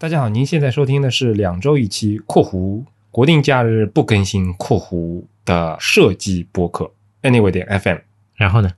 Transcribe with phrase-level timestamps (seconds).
[0.00, 6.90] 大家好，您现在收听的是两周一期（括弧国定假日不更新）（括弧的设计播客
[7.20, 7.98] Anyway 点 FM）。
[8.34, 8.70] 然后呢？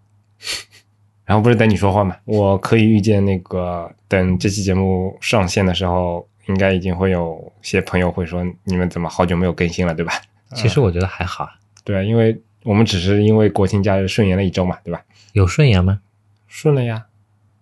[1.25, 2.17] 然后不是等你说话吗？
[2.25, 10.13] 我可以预见，那个等这期节目上线的时候，应该已经会有些朋友会说：“你们怎么好久没有更新了，对吧？”
[10.57, 11.53] 其实我觉得还好啊。
[11.85, 15.01] 对，因为我们只是因为国庆假日顺延了一周嘛，对吧？
[15.35, 16.01] 有顺延吗？
[16.49, 17.07] 顺了呀。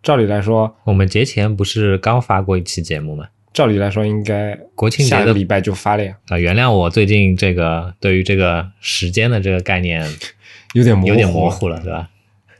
[0.03, 3.27] 照理来说，我们节前不是刚发过一期节目吗？
[3.53, 6.17] 照理来说，应该国庆节的礼拜就发了呀。
[6.29, 10.05] 啊，原谅我最近这个对于这个时间的这个概念
[10.75, 12.09] 有点模糊，有点模糊了，对吧？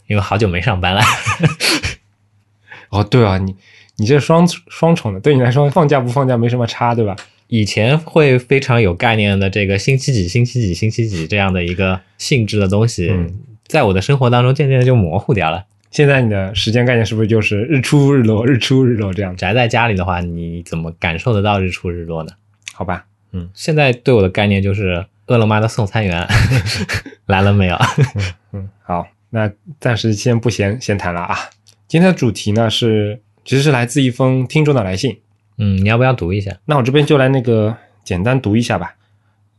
[0.09, 1.01] 因为好久没上班了。
[2.91, 3.55] 哦，对啊，你
[3.99, 7.15] 你这双双重的，对你来说放假不放假没什么差，对吧？
[7.47, 15.67] 以前会非常有概念的这个星期几、星期几、星期几这样的一个性质的东西，嗯在我的生活当中渐渐的就模糊掉了。
[15.91, 19.37] 现在你的时间概念是不是就是日出日落、日出日落这样？
[19.37, 22.33] 宅在家里的话，你怎么感受得到日出日落呢？
[22.73, 26.27] 好吧，嗯现在对我的概念就是饿了么的送餐员
[27.27, 27.77] 来了没有？
[28.53, 31.37] 嗯，好，那暂时先不闲闲谈了啊。
[31.89, 35.19] 今天的主题呢是，其实是来自一封听众的来信。
[35.59, 36.57] 嗯，你要不要读一下？
[36.65, 38.95] 那我这边就来那个简单读一下吧，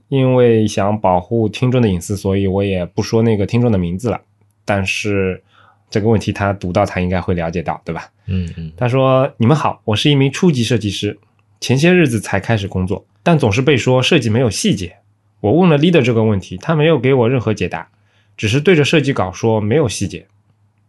[0.08, 4.22] 因为想保护听众的隐私，所以我也不说那个听众的名字了。
[4.64, 5.44] 但是
[5.92, 8.10] 这个问题他读到，他应该会了解到，对吧？
[8.26, 11.20] 嗯嗯他说：“你们好，我是一名初级设计师，
[11.60, 14.96] 前些日子才开始工作，但总是被说设计没有细节。
[15.42, 17.90] 我问了 leader 这个问题，他没有给我任何解答，
[18.38, 20.26] 只是对着设计稿说没有细节。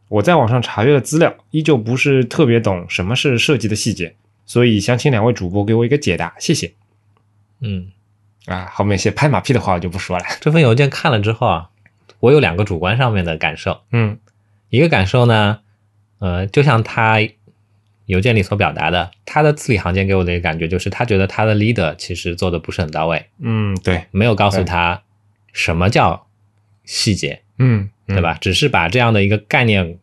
[0.08, 4.14] 我在网上查阅了资料，依旧不是特别懂什么是设计的细节，
[4.46, 6.72] 所以想请两位主播给我一个解答，谢谢。
[7.60, 7.88] 嗯，
[8.46, 10.24] 啊，后面一些拍马屁的话我就不说了。
[10.40, 11.70] 这份邮件看了之后啊，
[12.20, 13.80] 我有两个主观上面的感受。
[13.90, 14.18] 嗯
[14.72, 15.60] 一个感受呢，
[16.18, 17.18] 呃，就像他
[18.06, 25.02] 邮件里所表达的，他的字里行间给我的一个感觉就是，他觉得他的 leader 其实做的不是很到位，嗯，对，没有告诉他
[25.52, 26.26] 什么叫
[26.84, 28.22] 细节，嗯，嗯对？
[28.22, 28.38] 吧？
[28.40, 29.98] 只是把这样的一个概念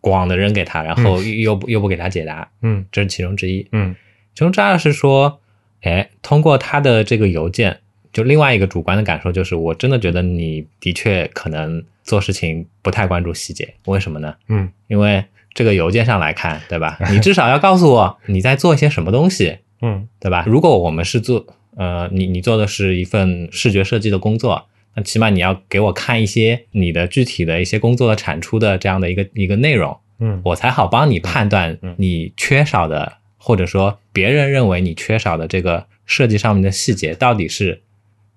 [0.00, 3.68] 广的扔给他，然后又不、又不给他解答，嗯这是其中之一。
[3.70, 3.94] 嗯
[4.34, 5.40] 其中之二是说，
[5.82, 7.78] 哎，通过他的这个邮件，
[8.12, 14.34] 就另外一个主观的感受就是，我真的觉得你的确可能做事情不太关注细节，为什么呢？
[14.48, 15.22] 嗯因为
[15.52, 16.98] 这个邮件上来看，对吧？
[17.12, 20.44] 你至少要告诉我你在做一些什么东西，嗯对吧？
[20.46, 21.44] 如果我们是做，
[21.76, 37.82] 呃，你你做的是一份视觉设计的工作，那起码你要给我看一些你的具体的一些工作的产出的这样的一个一个内容，嗯我才好帮你判断嗯你缺少的，或者说别人认为你缺少的这个设计上面的细节到底是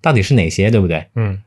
[0.02, 1.06] 到底是哪些，对不对？
[1.14, 1.42] 嗯，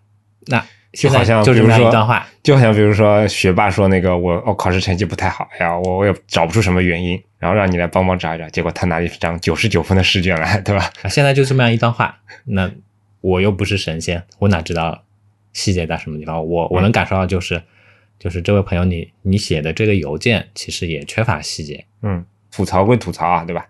[0.48, 0.64] 那
[0.94, 10.90] 就好像就比如说一段话，就好像比如说学霸说那个我我考试成绩不太好哎呀，我我也找不出什么原因，然后让你来帮忙找一找，结果他拿了一张九十九分的试卷来，对吧？
[11.02, 12.70] 啊，现在就这么样一段话，那
[13.22, 15.04] 我又不是神仙，我哪知道
[15.52, 16.46] 细节在什么地方？
[16.46, 17.64] 我我能感受到就是，
[18.20, 21.86] 就是这位朋友你你写的这个邮件其实也缺乏细节。
[22.04, 23.66] 嗯，吐槽归吐槽啊，对吧？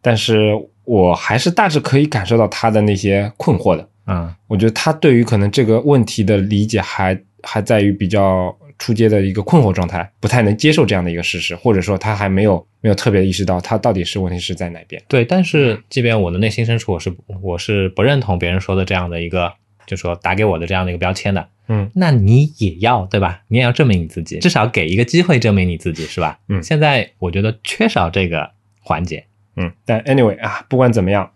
[0.00, 0.52] 但是
[0.84, 3.88] 我还是大致可以感受到他的那些困惑的。
[4.06, 15.00] 嗯我觉得他对于可能这个问题的理解还还在于比较出街的一个困惑状态，不太能接受这样的一个事实，或者说他还没有没有特别意识到他到底是问题是在哪边。
[15.06, 19.52] 对，但是即便我的内心深处我是我是不认同别人说的这样的一个，
[19.86, 23.42] 就说打给我的这样的一个标签的，嗯那你也要对吧？
[23.46, 26.40] 你也要证明你自己，至少给一个机会证明你自己是吧？
[26.48, 29.24] 嗯现在我觉得缺少这个环节。
[29.54, 31.30] 嗯，但 anyway 啊，不管怎么样，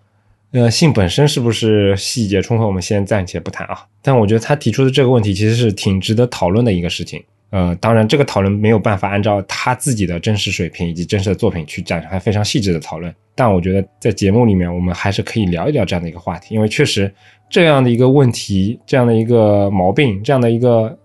[0.56, 3.84] 呃，性本身是不是细节充分，我们先暂且不谈啊。
[4.00, 7.22] 但我觉得他提出的这个问题其实是挺值得讨论的一个事情。
[7.50, 13.14] 呃，当然，这个讨论没有办法按照他自己的真实水平以及真实的作品去展开非常细致的讨论。
[13.34, 17.12] 但我觉得在节目里面，我们还是可以聊一聊这样的一个话题，因为确实
[17.50, 20.98] 这样的一个问题、这样的一个毛病、这样的一个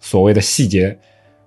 [0.00, 0.96] 所谓的细节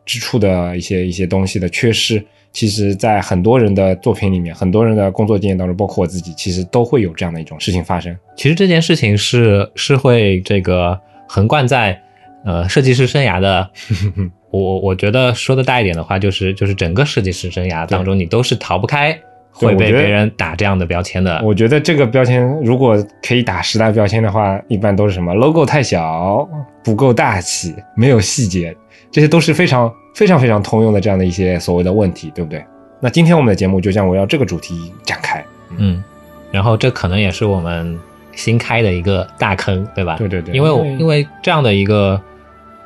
[0.06, 2.24] 之处的一些一些东西的缺失，
[2.58, 8.18] 其实，在很多人的作品里面，很多人的工作经验当中，包括我自己，其实都会有这样的一种事情发生。
[8.36, 12.02] 其实这件事情是是会这个横贯在
[12.44, 13.70] 呃设计师生涯的，
[14.50, 19.16] 我我我觉得说的大一点的话，就是就是整个设计师生涯当中，你都是逃不开
[19.52, 21.40] 会被别人打这样的标签的。
[21.44, 26.50] 我觉得这个标签如果可以打十大标签的话，一般都是什么 logo 太小、
[26.84, 28.76] 不够大气、没有细节，
[29.12, 32.66] 这些都是非常非常非常通用的这样的一些所谓的问题，对不对？
[33.00, 35.46] 那今天我们的节目就将围绕这个主题展开。
[35.78, 36.04] 嗯，
[36.52, 37.96] 然后这可能也是我们
[38.34, 40.16] 新开的一个大坑，对吧？
[40.18, 42.20] 对对对因为我因为因为这样的一个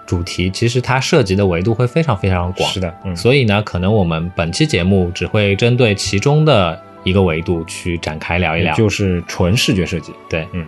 [0.05, 2.69] 主题，其实它涉及的维度会非常非常广。
[2.69, 8.75] 是的，嗯，所以呢，可能我们本期节目只会针对其中的一个维度去展开聊一聊。
[8.75, 10.11] 就是纯视觉设计。
[10.27, 10.65] 对，嗯。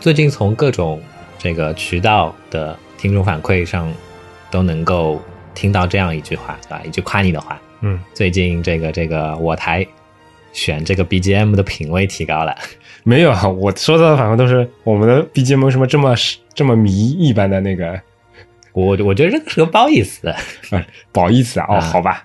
[0.00, 1.02] 最近从各种
[1.38, 3.92] 这个渠道的听众反馈上，
[4.50, 5.20] 都能够
[5.54, 6.82] 听到这样一句话，对吧？
[6.84, 7.60] 一句夸你的话。
[7.80, 9.86] 嗯，最近这个这个我台
[10.52, 12.56] 选这个 BGM 的品味提高了。
[13.02, 16.14] 没有啊，我收到的反馈都是我们的 BGM 为什么这么
[16.54, 18.00] 这么迷一般的那个？
[18.72, 20.36] 我我觉得这个是个褒义词，啊，
[21.10, 21.66] 褒义词啊。
[21.70, 22.24] 哦，好吧。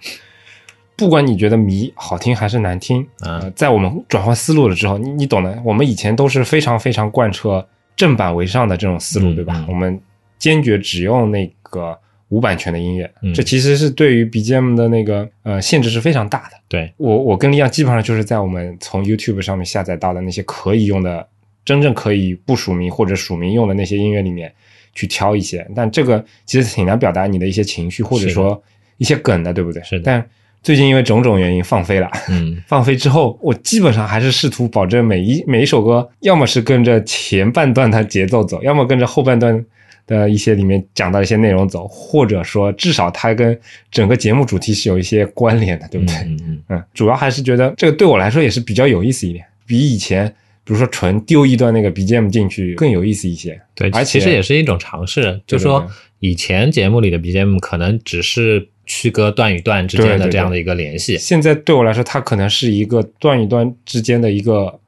[0.95, 5.59] 不管你觉得迷好听还是难听，啊，在我们转换思路了之后，你你懂的。
[5.65, 9.65] 我们以前都是非常非常贯彻正版为上的这种思路，对吧？
[9.67, 9.99] 我们
[10.37, 11.97] 坚决只用那个
[12.29, 16.57] 无版权的音乐，这其实是对于 BGM 的那个呃限制是非常大的。
[16.67, 21.27] 对我，我跟利亚基本上就是在我们从 YouTube 上面下载到的那些可以用的、
[21.65, 24.53] 真正可以不署名或者署名用的那些音乐里面
[24.93, 28.61] 去挑一些，但这个其实挺难表达你的一些情绪或者说
[28.97, 29.81] 一些梗的，对不对？
[29.81, 30.29] 是的，但。
[30.63, 39.63] 最近因为种种原因放飞了，嗯， 放飞之后，我基本上还是试图保证每一每一首歌，要么是跟着前半段的节奏走，要么跟着后半段
[40.07, 43.59] 的一些里面讲到一些内容走，或者说至少它跟
[43.91, 46.15] 整个节目主题是有一些关联的，对不对？
[46.15, 50.27] 嗯嗯嗯，主要还是觉得这个对我来说也是比较有意思一点，比以前
[50.63, 53.59] 比如说纯丢一段那个 BGM 进去更有意思一些。
[53.75, 55.85] 对，而且其实也是一种尝试，就说
[56.19, 58.69] 以前节目里的 BGM 可能只是。
[58.85, 64.79] 区隔段与段之间的这样的一个联系，现在对我来说，它可能是一个段与段之间的一个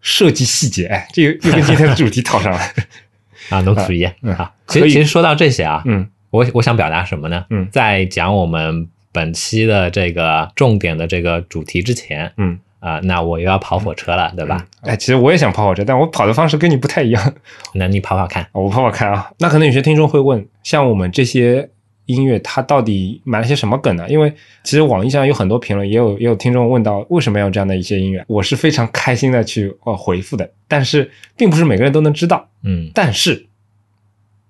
[0.00, 0.86] 设计细节。
[0.86, 2.58] 哎，这又又跟今天的 主题套上了
[3.50, 4.52] 啊，能主义啊。
[4.66, 7.44] 其实其实说到这些啊，嗯，我我想表达什么呢？
[7.50, 14.66] 嗯，在讲我们本期的这个重点的这个主题之前，嗯啊，那我又要跑火车了，对吧？
[14.82, 17.34] 哎，其实我也想跑火车，但我跑的方式跟你不太一样。
[17.74, 19.30] 那你跑跑看，我跑跑看啊。
[19.38, 21.70] 那可能有些听众会问，像我们这些。
[22.06, 24.06] 音乐它到底埋了些什么梗呢？
[24.08, 24.30] 因为
[24.62, 30.50] 其实网易上有很多评论，也有也有听众问到为什么要这样的一些音乐，我是非常开心的去呃回复的。
[30.68, 32.90] 但是并不是每个人都能知道，嗯。
[32.92, 33.46] 但是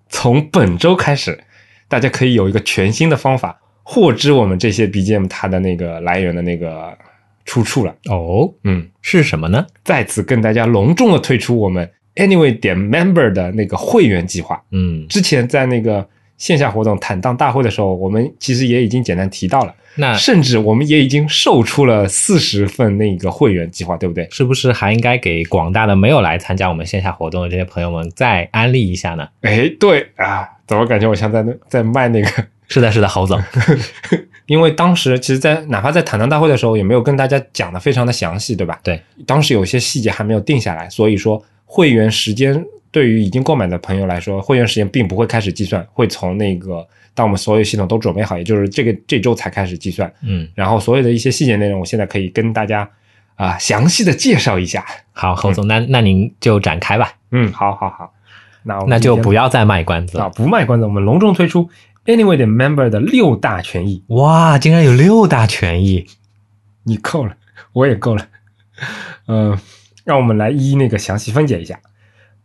[0.08, 1.38] 从本周开始，
[1.86, 6.96] 大家可以有一个全新的方法获知我们这些 BGM 它的那个来源的那个
[7.44, 7.94] 出处了。
[8.06, 9.64] 哦，嗯，是什么呢？
[9.84, 14.60] 再次跟大家隆重的推出我们 Anyway 点 Member 的那个会员计划。
[14.72, 16.08] 嗯，之前在那个。
[16.36, 19.74] 线下活动坦荡大会的时候，我们其实也已经简单提到了。
[19.96, 24.26] 那甚至我们也已经售出了四十份那个会员计划，对不对？
[24.28, 29.28] 是不是还应该给广大的没有来参加我们线下活动的这些朋友们再安利一下呢？
[29.42, 32.28] 哎，对啊，怎么感觉我像在那在卖那个？
[32.66, 33.40] 是的，是的，侯总。
[34.46, 38.80] 因为当时其实，在哪怕在坦荡大会的时候，也没有跟大家讲的非常的详细，对吧？
[38.82, 42.64] 对，当时有些细节还没有定下来，所以说会员时间。
[42.94, 50.08] 对于已经购买的朋友来说，会员时间并不会开始计算，会从那个当我们所有系统都准备好，也就是这个这周才开始计算。
[50.22, 52.88] 嗯，然后所有的一些细节内容，我现在可以跟大家
[53.34, 54.86] 啊详细的介绍一下。
[55.10, 57.12] 好，侯总，那那您就展开吧。
[57.32, 58.14] 嗯，好好好，
[58.62, 61.68] 那那就不要再卖关子了，不卖关子，我们隆重推出
[62.04, 64.04] Anyway 的 Member 的六大权益。
[64.06, 66.06] 哇，竟然有六大权益，
[66.84, 67.34] 你够了，
[67.72, 68.28] 我也够了。
[69.26, 69.58] 嗯，
[70.04, 71.80] 让我们来一一那个详细分解一下。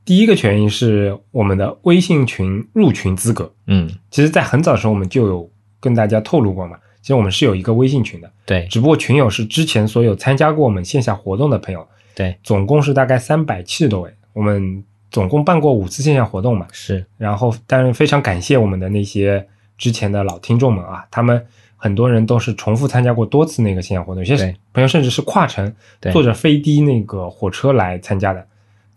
[0.05, 3.53] 第一个权益是我们的微信群入群资格。
[3.67, 6.77] 嗯，其实，在很早的时候，我们就有跟大家透露过嘛。
[7.01, 14.11] 其实我们是有一个微信群的，对只不过群友是之前所有参加过我们线下活动的朋友，对总共是大概三百七十多位。
[14.33, 21.45] 我们总共办过五次线下活动嘛，是，然后当然非常感谢我们的那些之前的老听众们啊，他们
[21.77, 28.45] 很多人都是重复参加过多次那个线下活动，有些朋友甚至是跨城对坐着飞的那个火车来参加的。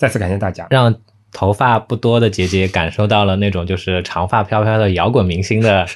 [0.03, 0.67] 再次感谢大家。
[0.69, 0.93] 让
[1.31, 5.87] 头发不多的姐姐感受到了那种就是长发飘飘的摇滚明星的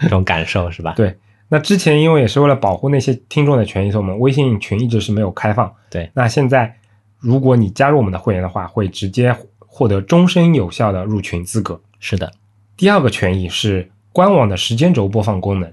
[0.00, 0.94] 那种感受，是吧？
[0.96, 1.14] 对，
[1.50, 5.70] 那之前因为也是为了保护那些听众的权益，所以我们微信群一直是没有开放。
[5.90, 6.74] 对，那现在
[7.18, 11.78] 如果你加入我们的会员的话，会直接获得终身有效的入群资格。
[11.98, 12.32] 是的，
[12.78, 15.70] 第二个权益是官网的时间轴播放功能，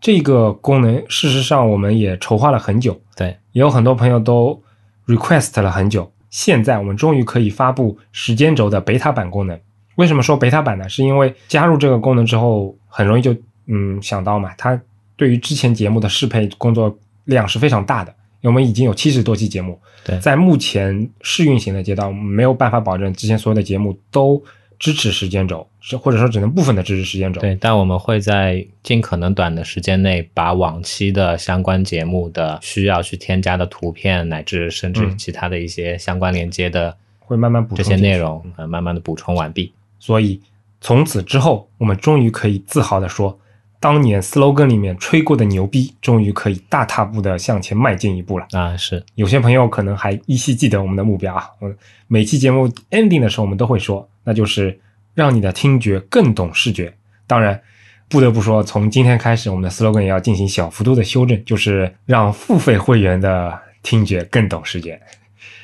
[0.00, 4.62] 这个功能事实上我们也筹划了很久，对，也有很多朋友都
[5.06, 6.10] request 了很久。
[6.30, 9.58] 现在我们终于可以发布时间轴的 beta 版功能。
[9.96, 10.88] 为什么说 beta 版呢？
[10.88, 13.34] 是因为加入这个功能之后，很容易就
[13.66, 14.78] 嗯想到嘛，它
[15.16, 18.14] 对于之前节目的适配工作量是非常大的。
[18.42, 24.40] 我们已经有七十多期节目，对在目前试运行的阶段，没有办法保证之前所有的节目都
[24.78, 27.40] 支持时间轴，是或者说只能部分的支持时间轴。
[27.40, 39.72] 对，但我们会在尽可能短的时间内，把往期的相关节目的需要去添加的图片，乃至甚至嗯其他的一些相关连接的会慢慢补这充这些内容，呃，慢慢的补充完毕。
[39.98, 40.40] 所以
[40.80, 43.38] 从此之后，我们终于可以自豪的说，
[43.78, 48.46] 当年 slogan 里面吹过的牛逼，终于可以大踏步的向前迈进一步了。
[48.52, 51.72] 啊，是有些朋友可能还依稀记得我们的目标啊，我
[52.08, 54.78] 每期节目 ending 的时候，我们都会说，那就是
[55.14, 56.92] 让你的听觉更懂视觉。
[57.26, 57.60] 当然，
[58.08, 65.00] 不得不说，从今天开始，我们的 slogan 也要进行小幅度的修正，就是让付费会员的听觉更懂视觉。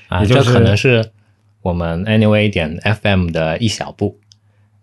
[0.09, 1.11] 啊，也就是这可能是
[1.63, 4.19] 我们 anyway 点 FM 的一小步。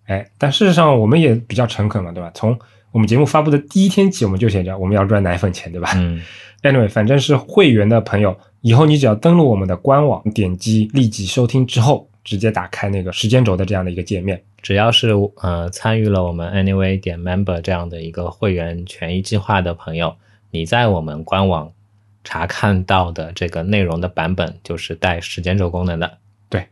[0.06, 2.32] 哎，但事实上我们也比较诚恳嘛，对吧？
[2.34, 2.58] 从
[2.92, 5.92] 我们节目发布的第一天起，我们就写着我们要赚奶粉钱，对吧？
[5.96, 6.22] 嗯，
[6.64, 20.16] Anyway，反正是会员的朋友，以后你只要登录我们的官网，点击立即收听之后，直接打开那个时间轴的这样的一个界面，只要是呃参与了我们 anyway 点 member 这样的一个会员权益计划的朋友，
[20.52, 21.72] 你在我们官网
[22.24, 26.18] 查看到的这个内容的版本就是带时间轴功能的。
[26.50, 26.66] 对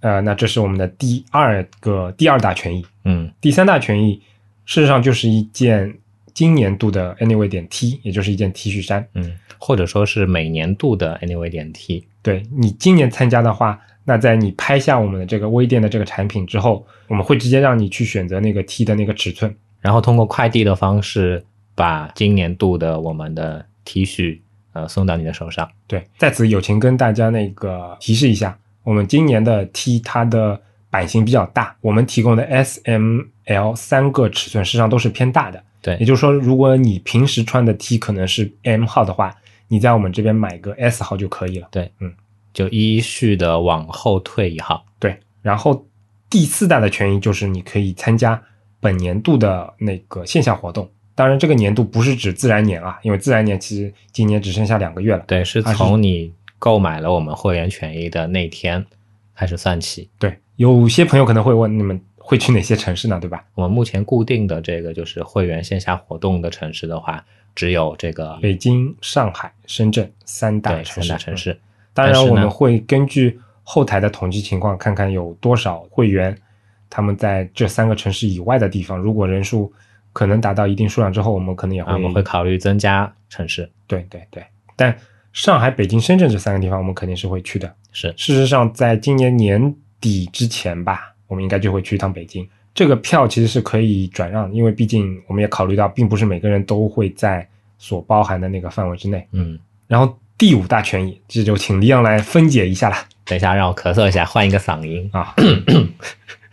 [0.00, 4.22] 呃，那这是我们的第二个第二大权益，嗯，第三大权益，
[4.64, 5.94] 事实上就是一件
[6.32, 9.06] 今年度的 Anyway 点 T，也就是一件 T 恤衫。
[9.14, 12.06] 嗯，或者说是每年度的 anyway 点 T。
[12.22, 19.54] 对你今年参加的话，那在你拍下我们的这个微店的这个产品之后，我们会直接让你去选择那个 T 的那个尺寸。
[19.80, 21.44] 然后通过快递的方式
[21.74, 24.38] 把今年度的我们的 T 恤
[24.72, 25.70] 呃送到你的手上。
[25.86, 30.60] 对，在此友情跟大家那个提示一下，我们今年的 T 它的
[30.94, 35.60] 版型比较大，我们提供的 S、M、L 三个尺寸实际上都是偏大的。
[35.82, 39.34] 对也就是说，如果你平时穿的 T 可能是 M 号的话，
[39.66, 41.66] 你在我们这边买个 S 号就可以了。
[41.72, 42.14] 对，嗯，
[42.52, 44.86] 就依序的往后退一号。
[45.00, 45.84] 对，然后
[46.30, 48.40] 第四大的权益就是你可以参加
[48.78, 50.88] 本年度的那个线下活动。
[51.16, 55.24] 当然，这个年度不是指自然年啊，因为自然年其实今年只剩下两个月了。
[55.26, 58.86] 对，是从你购买了我们会员权益的那天
[59.34, 60.08] 开始算起。
[60.20, 63.18] 对，有些朋友可能会问，你们会去哪些城市呢？
[63.20, 63.44] 对吧？
[63.54, 71.08] 我们目前固定的这个就是会员线下活动的城市的话，只有这个北京、上海、深圳三大城市。
[71.08, 71.60] 三大城市。
[71.92, 76.36] 当然，我们会根据后台的统计情况，看看有多少会员
[76.88, 78.96] 他们在这三个城市以外的地方。
[78.98, 79.72] 如果人数
[80.12, 83.68] 可能达到一定数量之后，我们可能也会、啊，我们会考虑增加城市。
[83.86, 84.42] 对对对。
[84.76, 84.96] 但
[85.32, 87.72] 上海、北京、深圳这三个地方，我们肯定是会去的。
[87.92, 92.46] 是事实上，在今年年底之前吧，我们应该就会去一趟北京。
[92.74, 99.26] 这个票其实是可以转让，因为毕竟我们也考虑到，并不是每个人都会在所包含的那个范围之内。
[99.32, 103.02] 嗯，然后第五大权益，这就请李阳来分解一下啦。
[103.24, 105.08] 等一下让我咳嗽一下，换一个嗓音。
[105.14, 105.34] 啊，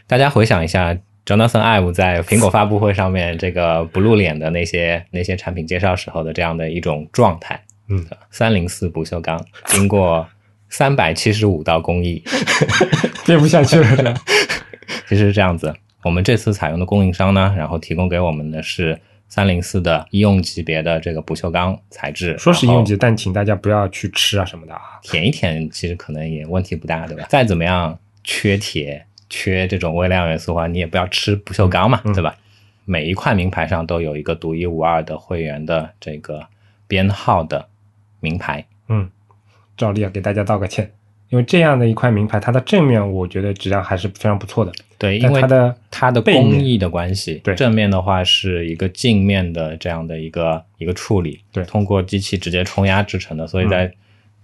[0.08, 7.62] 大家回想一下，Jonathan Ive 在苹果发布会上面这个不露脸的那些那些产品介绍时候的这样的一种状态。
[7.90, 10.26] 嗯，三零四不锈钢经过
[10.72, 12.24] 三百七十五道工艺，
[13.28, 14.14] 编不下去了是吧？
[15.08, 15.72] 其实是这样子。
[16.04, 22.36] 我们这次采用的供应商呢，然后提供给我们的是三零四的医用级别的这个不锈钢材质。
[22.40, 24.82] 说是医用级，但请大家不要去吃啊什么的啊。
[25.04, 27.26] 舔一舔，其实可能也问题不大，对吧？
[27.30, 32.36] 再怎么样缺铁、缺这种微量元素的话，你也不要吃不锈钢嘛，嗯对吧？
[32.86, 36.48] 每一块名牌上都有一个独一无二的会员的这个
[36.88, 37.68] 编号的
[38.20, 38.66] 名牌。
[38.88, 39.08] 嗯，
[39.82, 40.92] 照例要给大家道个歉，
[41.30, 44.72] 因为这样的一块名牌，它的正面我觉得质量还是非常不错的。
[45.00, 47.56] 对，因为它的它的工艺的关系，对。
[47.56, 51.64] 正面的话是一个镜面的这样的一个一个处理，对。
[51.64, 53.92] 通过机器直接冲压制成的，所以在、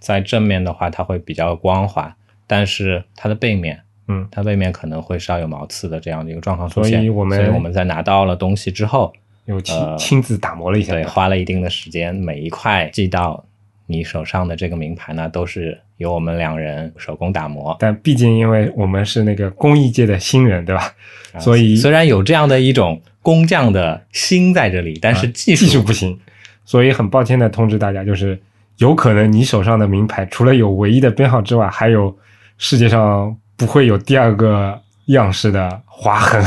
[0.00, 2.12] 在正面的话它会比较光滑，
[2.48, 9.12] 但是它的背面，嗯，它背面可能会稍有毛刺的这样的一个状况出现，所以我们所以我们在拿到了东西之后，
[9.44, 13.44] 又亲、呃亲自打磨了一下，对，花了一定的时间，每一块寄到
[13.88, 17.74] 你手上的这个名牌呢，都是由我们两人手工打磨。
[17.80, 20.94] 但毕竟因为我们是那个工艺界的新人，对吧？
[21.32, 26.20] 啊所以虽然有这样的一种工匠的心在这里，但是啊技术,、技术不行，
[26.64, 28.38] 所以很抱歉的通知大家，就是
[28.76, 32.16] 有可能你手上的名牌除了有唯一的编号之外，还有
[32.58, 36.44] 世界上不会有第二个样式的划痕。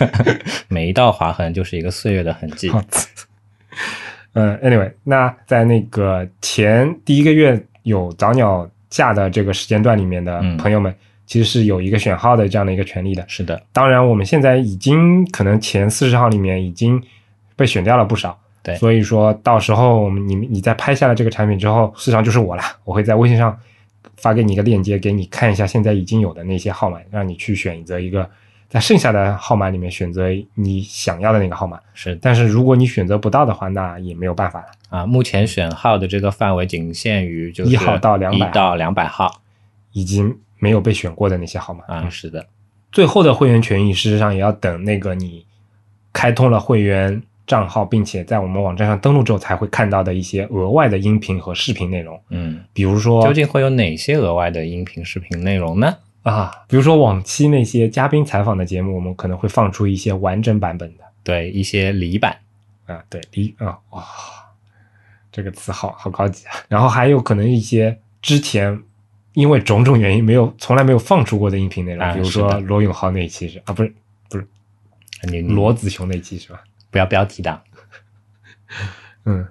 [0.68, 2.70] 每一道划痕就是一个岁月的痕迹。
[4.32, 10.94] 好嗯，anyway，那在那个前第一个月有早鸟价的这个时间段里面的嗯朋友们，
[11.26, 13.24] 其实是有一个选号的这样的一个权利的。
[13.26, 17.02] 是的，当然，我们现在已经可能前四十号里面已经
[17.56, 18.38] 被选掉了不少。
[18.62, 23.58] 对所以说到时候我们你你在拍下了这个产品之后，市场就是我了，我会在微信上
[24.16, 28.28] 发给你一个链接，给你看一下现在已经有的那些号码，让你去选择一个
[28.70, 31.78] 在剩下的号码里面选择你想要的那个号码。
[31.92, 34.66] 是但是如果你选择不到的话，那也没有办法了。
[34.88, 35.04] 啊。
[35.04, 39.42] 目前选号的这个范围仅限于就是一号到200一到两百号
[39.92, 42.08] 已经没有被选过的那些号码啊。
[42.08, 42.46] 是的，
[42.92, 45.44] 最后的会员权益，事实上也要等那个你
[46.12, 52.20] 开通了会员账号，并且在我们网站上登录之后，才会看到的一些额外的音频和视频内容。
[52.28, 55.96] 嗯，比如说究竟会有哪些额外的音频、视频内容呢？
[56.22, 62.36] 啊，比如说往期那些嘉宾采访的节目，我们可能会放出一些完整版本的对，一些离版，
[62.86, 64.04] 啊，对，离啊哇，
[65.32, 66.52] 这个词好好高级啊。
[66.68, 68.82] 然后还有可能一些之前
[69.34, 73.94] 因为种种原因没有从来没有放出过的音频内容，比如说罗永浩那一期是啊，不是
[75.22, 76.62] 你你罗子雄那一期是吧？
[76.90, 77.62] 不要标题党。
[79.24, 79.50] 嗯，好，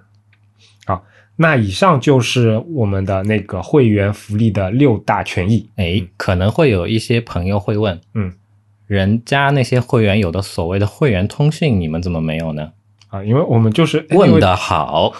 [1.41, 5.69] 那以上就是我们的那个会员福利的六大权益。
[5.77, 8.33] 哎，可能会有一些朋友会问，嗯，
[8.87, 12.73] 人家那些会员有的所谓的会员通讯，你们怎么没有呢？
[13.07, 15.13] 啊，因为我们就是问，的好，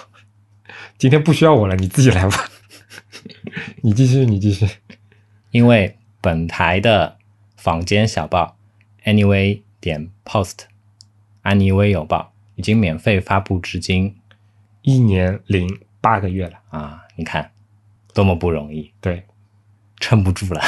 [1.00, 2.50] 今天不需要我了，你自己来吧。
[3.82, 4.68] 你继续，你继续。
[5.52, 7.16] 因为本台的
[7.56, 8.58] 坊间小报
[9.06, 10.58] anyway 点 post
[11.44, 14.16] 安妮微有报已经免费发布至今
[14.82, 17.52] 一年零八个月了，啊，你看
[18.14, 19.24] 多么不容易，对，
[20.00, 20.62] 撑不住了。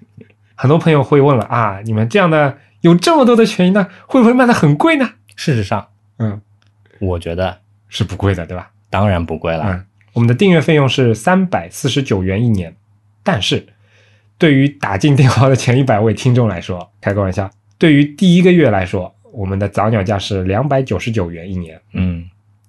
[0.54, 5.10] 很多朋友会问了啊，你们这样的有这么多的权益呢，会不会卖的很贵呢？
[5.34, 6.40] 事实上，嗯，
[6.98, 8.70] 我觉得是不贵的，对吧？
[8.88, 9.64] 当然不贵了。
[9.66, 9.84] 嗯，
[10.14, 12.74] 我们的订阅费用是三百四十九元一年，
[13.22, 13.66] 但是
[14.38, 21.78] 对于打进电话的前一百位听众来说，开个玩笑，对于第一个月来说，我们的早鸟价是两百九十九元一年。
[21.92, 22.24] 嗯，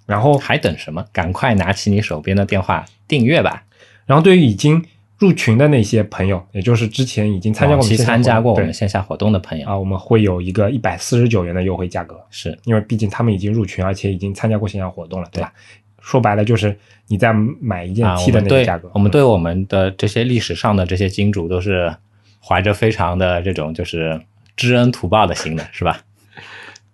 [0.07, 1.05] 然后，还等什么？
[1.13, 3.63] 赶快拿起你手边的电话订阅吧！
[4.07, 4.83] 然后对于已经
[5.19, 15.53] 入群的那些朋友，也就是之前已经参加过我们参加过我们线下活动的朋友，啊，我们会有一个一百四十九元的优惠价格，是因为毕竟他们已经入群，而且已经参加过线下活动了，对吧？
[15.99, 16.73] 说白了就是
[17.07, 21.93] 你在买一件啊，T 的那个价格，我们对我们的这些历史上的这些金主都是
[22.39, 24.21] 怀着非常的这种就是
[24.55, 25.99] 知恩图报的心的，是吧？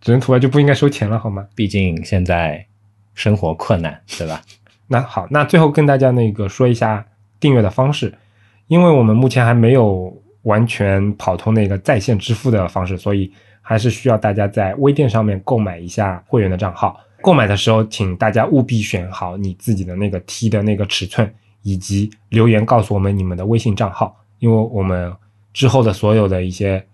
[0.01, 1.45] 知恩图报就不应该收钱了，好吗？
[1.53, 2.65] 毕竟现在
[3.13, 4.41] 生活困难，对吧？
[4.87, 7.05] 那好，那最后跟大家那个说一下
[7.39, 8.13] 订阅的方式，
[8.67, 16.99] 因为我们目前还没有完全跑通那个在线支付的方式，所以还是需要大家在微店上面购买一下会员的账号。
[17.21, 25.09] 购买的时候，请大家务必选好你自己的那个 T 的那个尺寸，以及留言告诉我们你们的微信账号，因为我们
[25.53, 26.85] 之后的所有的一些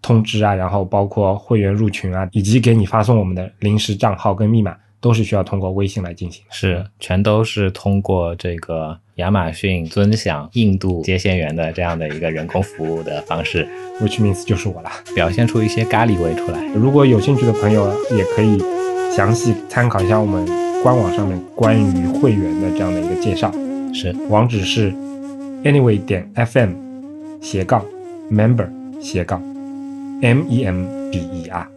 [0.00, 6.54] 通知啊，然后包括会员入群啊，以及给你发送我们的临时账号跟密码，都是需要通过微信来进行的。
[6.54, 13.68] 是，全都是通过这个亚马逊尊享印度接线员的这样的一个人工服务的方式
[14.00, 14.90] ，，which means 就是我了。
[15.14, 16.64] 表现出一些咖喱味出来。
[16.68, 18.58] 如果有兴趣的朋友，也可以
[19.14, 20.46] 详细参考一下我们
[20.82, 23.52] 官网上面关于会员的这样的一个介绍，
[23.92, 24.92] 是，网址是
[25.64, 26.70] anyway 点 fm
[27.40, 27.84] 斜杠
[28.30, 28.68] member
[29.00, 29.42] 斜杠
[30.22, 31.71] m e m b e r。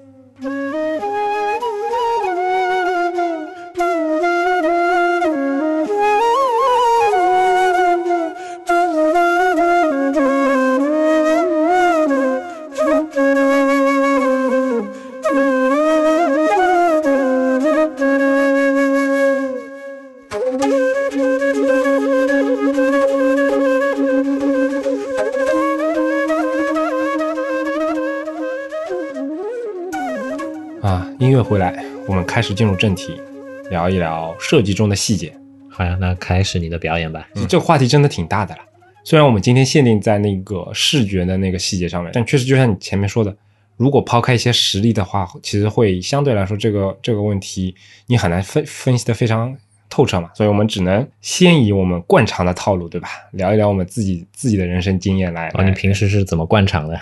[32.25, 33.21] 们开始进入正题，
[33.69, 35.31] 聊一聊设计中的细节。
[35.69, 37.27] 好呀，那开始你的表演吧。
[37.47, 38.61] 这个话题真的挺大的了。
[39.03, 43.35] 虽然我们今天限定在那个视觉的那个细节上面，但确实就像你前面说的，
[43.77, 47.75] 如果抛开一些实例的话，其实会相对来说这个这个问题
[48.07, 49.55] 你很难分分析的非常
[49.87, 50.31] 透彻嘛。
[50.33, 53.07] 所以我们只能先以我们惯常的套路，对吧？
[53.33, 55.49] 聊一聊我们自己自己的人生经验来。
[55.53, 56.99] 哦，你平时是怎么惯常的？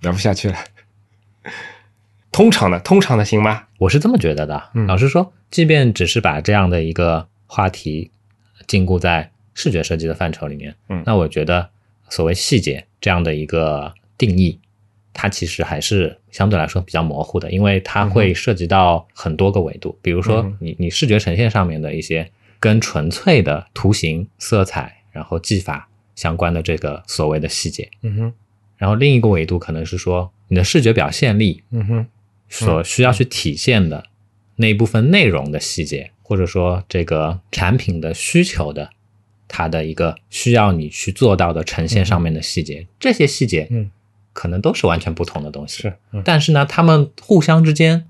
[0.00, 0.56] 聊不下去了。
[2.40, 3.64] 通常的，通常的行吗？
[3.76, 4.70] 我是这么觉得的。
[4.88, 8.10] 老实说，即便只是把这样的一个话题
[8.66, 11.68] 禁锢在视觉设计的范畴里面，嗯，那我觉得
[12.08, 14.58] 所谓细节这样的一个定义，
[15.12, 19.98] 它其实还是相对来说比较模糊的，因为它会涉及到很多个维度。
[20.00, 22.26] 比如说，你你视觉呈现上面的一些
[22.58, 28.32] 跟纯粹的图形、色彩，然后技法相关的这个所谓的细节，嗯哼。
[28.78, 32.06] 然后另一个维度可能是说你的视觉表现力，嗯哼。
[32.50, 34.04] 所需要去体现的
[34.56, 38.90] 那一部分内容的细节，或者说这个产品的需求的，
[39.48, 43.90] 它的一个需要你去做到的呈现上面的细节，这些细节，嗯，
[44.32, 45.82] 可能都是完全不同的东西。
[45.82, 48.06] 是，但是呢，他们互相之间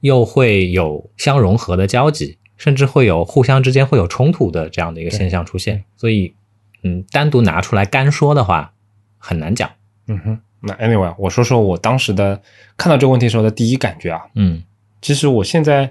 [0.00, 5.84] 又会有相融合的交集，甚至会有互相之间会有冲突的这样的一个现象出现。
[5.96, 6.34] 所以，
[6.82, 8.72] 嗯，单独拿出来干说的话
[9.18, 9.70] 很难讲。
[10.06, 10.40] 嗯哼。
[10.62, 12.40] 那 anyway，我说说我当时的
[12.76, 14.62] 看到这个问题时候的第一感觉啊，嗯，
[15.00, 15.90] 其实我现在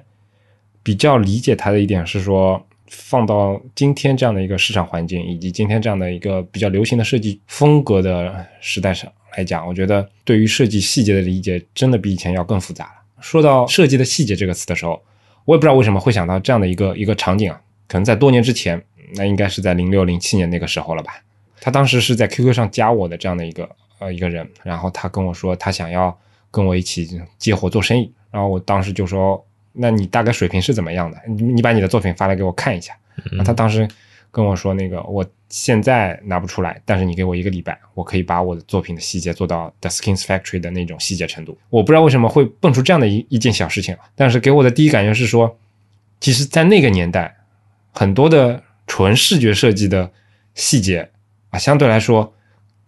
[0.83, 12.91] 比较理解他的一点是说，放到今天这样的一个市场环境，以及今天这样的一个比较流行的设计风格的时代上来讲，我觉得对于设计细节的理解真的比以前要更复杂了。
[13.19, 15.01] 说到设计的细节这个词的时候，
[15.45, 18.79] 我也不知道为什么会想到这样的一个一个场景啊，可能在多年之前，
[19.15, 21.13] 那应该是在零六零七年那个时候了吧。
[21.59, 23.67] 他当时是在 QQ 上加我的这样的一个。
[23.99, 26.17] 呃，一个人，然后他跟我说，他想要
[26.49, 31.17] 跟我一起接活做生意，然后我当时就说，那你大概水平是怎么样的？
[31.27, 32.97] 你你把你的作品发来给我看一下。
[33.45, 33.85] 他当时
[34.31, 41.57] 跟我说，那个我现在拿不出来，但是你给我一个礼拜，我可以把我的作品的细节做到 The Skins Factory 的那种细节程度。
[41.69, 45.57] 我不知道为什么会蹦出这样的一一件小事情，但是给我的第一感觉是说，
[46.21, 47.35] 其实，在那个年代，
[47.91, 50.09] 很多的纯视觉设计的
[50.55, 51.09] 细节
[51.49, 52.33] 啊，相对来说。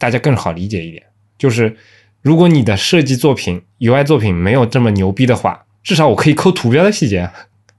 [0.02, 1.04] 大家更好理解一点，
[1.38, 1.78] 就是
[2.24, 7.30] 如果你的设计作品、UI 作品没有这么牛逼的话，至少我可以抠图标的细节，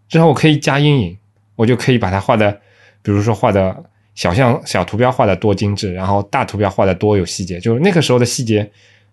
[0.08, 1.18] 至少我可以加阴影，
[1.56, 2.60] 我就可以把它画的，
[3.02, 3.82] 比如说画的
[4.14, 8.70] 小像小图标画的多精致，然后大图标画的多有细节，就是那个时候的细节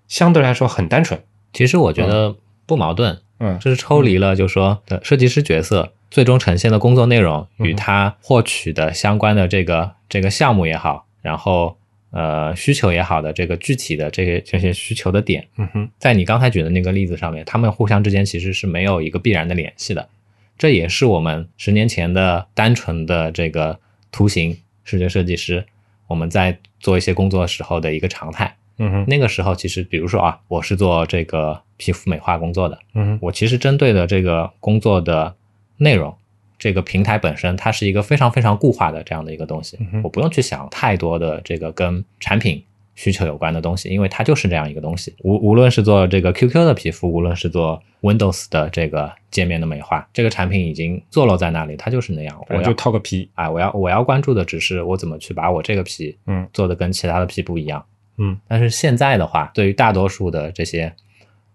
[0.08, 1.20] 相对来说很单纯。
[1.52, 2.36] 其实我觉得
[2.68, 11.76] 不矛盾，嗯，这是抽离了，就是说的设计师角色最终呈现的工作内容与他获取的相关的这个这个项目也好，然后。
[12.12, 20.10] 呃，需求也好的这个具体的这些这些需求的点，嗯哼，在你刚才举的那个例子上面，他们互相之间其实是没有一个必然的联系的。
[20.58, 23.80] 这也是我们十年前的单纯的这个
[24.12, 25.64] 图形视觉设计师，
[26.08, 28.56] 我们在做一些工作时候的一个常态。
[28.78, 35.36] 嗯哼，那个时候其实，比如说啊，我是做这个皮肤美化工作的，嗯哼，我其实针对的这个工作的
[35.78, 36.16] 内容。
[36.60, 42.62] 这个平台本身，它是一个非常非常固化的这样的一个东西，我不用去想太多的这个跟产品
[42.96, 45.16] 需求有关的东西，因为它就是这样一个东西。
[45.24, 52.46] 无无论是做这个 QQ 的皮肤，无论是做 Windows 的这个界面的美化，这个产品已经坐落在那里，它就是那样。
[52.50, 57.86] 我就套个皮啊，我要我要关注的只是我怎么去把我这个皮，嗯，做的跟其他的皮不一样，
[58.18, 58.38] 嗯。
[58.50, 60.94] 但是现在的话，对于大多数的这些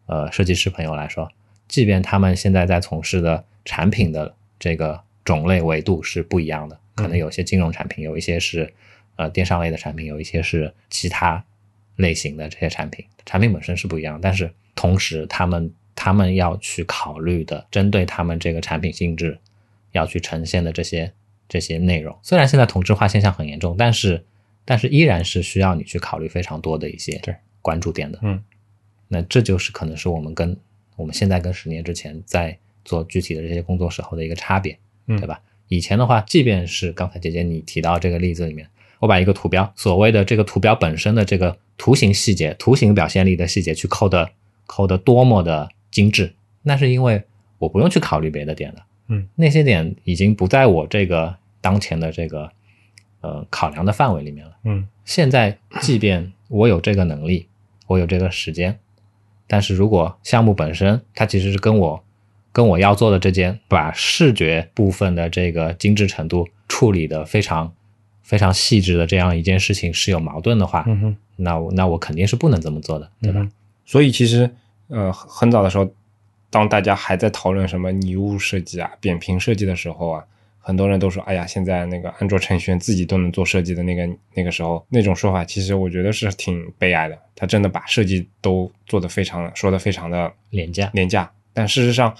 [0.06, 1.30] 呃设计师朋友来说，
[1.68, 4.98] 即便他们现在在从事的产品的这个。
[5.24, 8.70] 种类维度是不一样的，可能有些金融产品，有一些是
[9.16, 11.42] 呃电商类的产品，有一些是其他
[11.96, 19.38] 类型的这些产品，产品本身是不一样，但是同时他们他们要去考虑的，针对他们这个产品性质
[19.92, 21.10] 要去呈现的这些
[21.48, 24.26] 这些内容，虽然现在同质化现象很严重，但是
[24.66, 28.44] 但是依然是需要你去考虑非常多的一些对关注点的，嗯，
[29.08, 30.54] 那这就是可能是我们跟
[30.96, 34.78] 我们现在跟十年之前在做具体的这些工作时候的一个差别。
[35.06, 35.38] 嗯对吧？
[35.68, 38.66] 以前的话，即便是刚才姐姐你提到这个例子里面，
[39.00, 44.30] 我把一个图标，所谓的这个图标本身的这个图形细节、图形表现力的细节去抠的，
[44.66, 47.22] 抠的多么的精致，那是因为
[47.58, 48.86] 我不用去考虑别的点了。
[49.08, 52.50] 嗯，那些点已经不在我这个当前的这个
[53.20, 54.56] 呃考量的范围里面了。
[54.64, 57.46] 嗯，现在即便我有这个能力，
[57.86, 58.78] 我有这个时间，
[59.46, 62.02] 但是如果项目本身它其实是跟我
[62.54, 67.70] 跟我要做的这件，把视觉部分的这个精致程度处理的非常
[68.22, 73.46] 非常细致的这样一件事情是有矛盾的话，嗯，那我那我肯定是不能这么做的，对吧？
[73.84, 74.48] 所以其实
[74.86, 75.92] 呃很早的时候，
[76.48, 80.24] 当大家还在讨论什么拟物设计啊、扁平设计的时候啊，
[80.60, 87.18] 很多人都说：“哎呀，现在那个安卓程序员自己都能做设计的那个那个时候，那种说法其实我觉得是挺悲哀的。
[87.34, 90.88] 他真的把设计都做得非常说得非常的廉价。
[90.94, 92.14] 廉价，但事实上，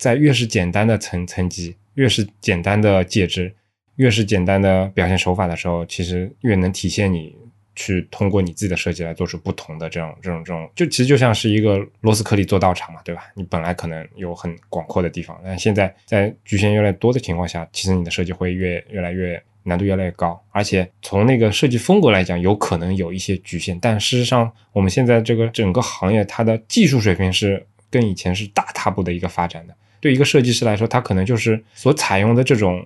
[0.00, 3.54] 在越是简单的层层级，越是简单的介质，
[3.96, 7.36] 越是简单的表现手法的时候，其实越能体现你。
[7.76, 13.22] 去通过你自己的设计来做出不同的这种这种这种，就其实就像是一个螺丝颗粒做道场嘛，对吧？
[13.34, 23.78] 你本来可能有很广阔的地方，但现在在局限越来越多的情况下，其实你的设计会越越来越难度越来越高，而且从那个设计风格来讲，有可能有一些局限。
[23.80, 29.74] 但事实上，我们现在这个整个行业，它的技术水平是跟以前是大踏步的一个发展的。
[30.00, 32.84] 对一个设计师来说，他可能就是所采用的这种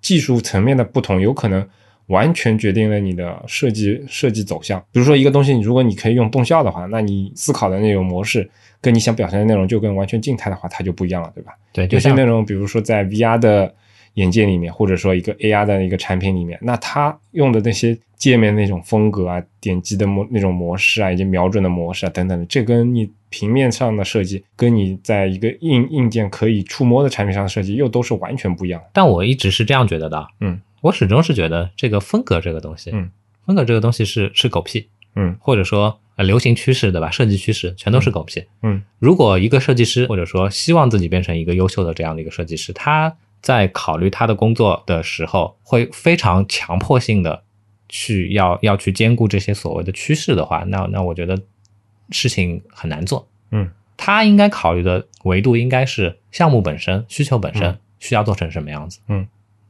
[0.00, 1.66] 技术层面的不同，有可能。
[2.08, 4.78] 完全决定了你的设计设计走向。
[4.92, 8.46] 比如说一个东西，如果你可以用动效的话，那你思考的那种模式
[8.82, 11.54] 跟你想表现的内容就跟完全静态的话，它就不一样了，对吧？
[11.72, 13.74] 对，有些内容，比如说在 VR 的
[14.14, 28.80] 眼界里面，或者说一个 AR 的一个产品里面，那它用的那些界面那种风格啊、点击的模那种模式啊，以及瞄准的模式啊等等的，这跟你平面上的设计，跟你在一个硬硬件可以触摸的产品上的设计，又都是完全不一样。
[28.92, 30.60] 但我一直是这样觉得的，嗯。
[30.82, 33.10] 我始终是觉得这个风格这个东西，嗯，
[33.46, 37.10] 风格这个东西是是狗屁，嗯，或者说呃流行趋势对吧？
[37.10, 38.82] 设计趋势全都是狗屁，嗯。
[38.98, 47.42] 如果一个设计师或者说希望自己变成一个优秀的这样的一个设计师，他在考虑他的工作的时候，会非常强迫性的
[47.88, 51.40] 去要要去兼顾这些所谓的趋势的话，那那我觉得
[52.10, 53.70] 事情很难做，嗯。
[53.96, 59.26] 他应该考虑的维度应该是项目本身需求本身需要做成什么样子，嗯。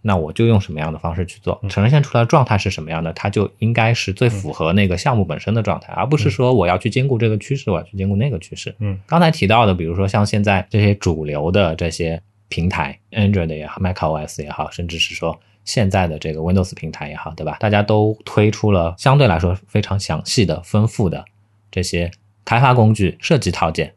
[0.06, 8.74] 那我就用什么样的方式去做，呈现出来的状态是什么样的，它就应该是最符合那个项目本身的状态，而不是说我要去兼顾这个趋势，我要去兼顾那个趋势。
[8.80, 12.20] 嗯，刚才提到的，比如说像现在这些主流的这些
[12.50, 17.56] 平台，Android 也好，macOS 也好，甚至是说现在的这个 Windows 平台也好，对吧？
[17.60, 21.24] 大家都推出了相对来说非常详细的、丰富的
[21.70, 22.10] 这些
[22.44, 23.94] 开发工具、设计套件，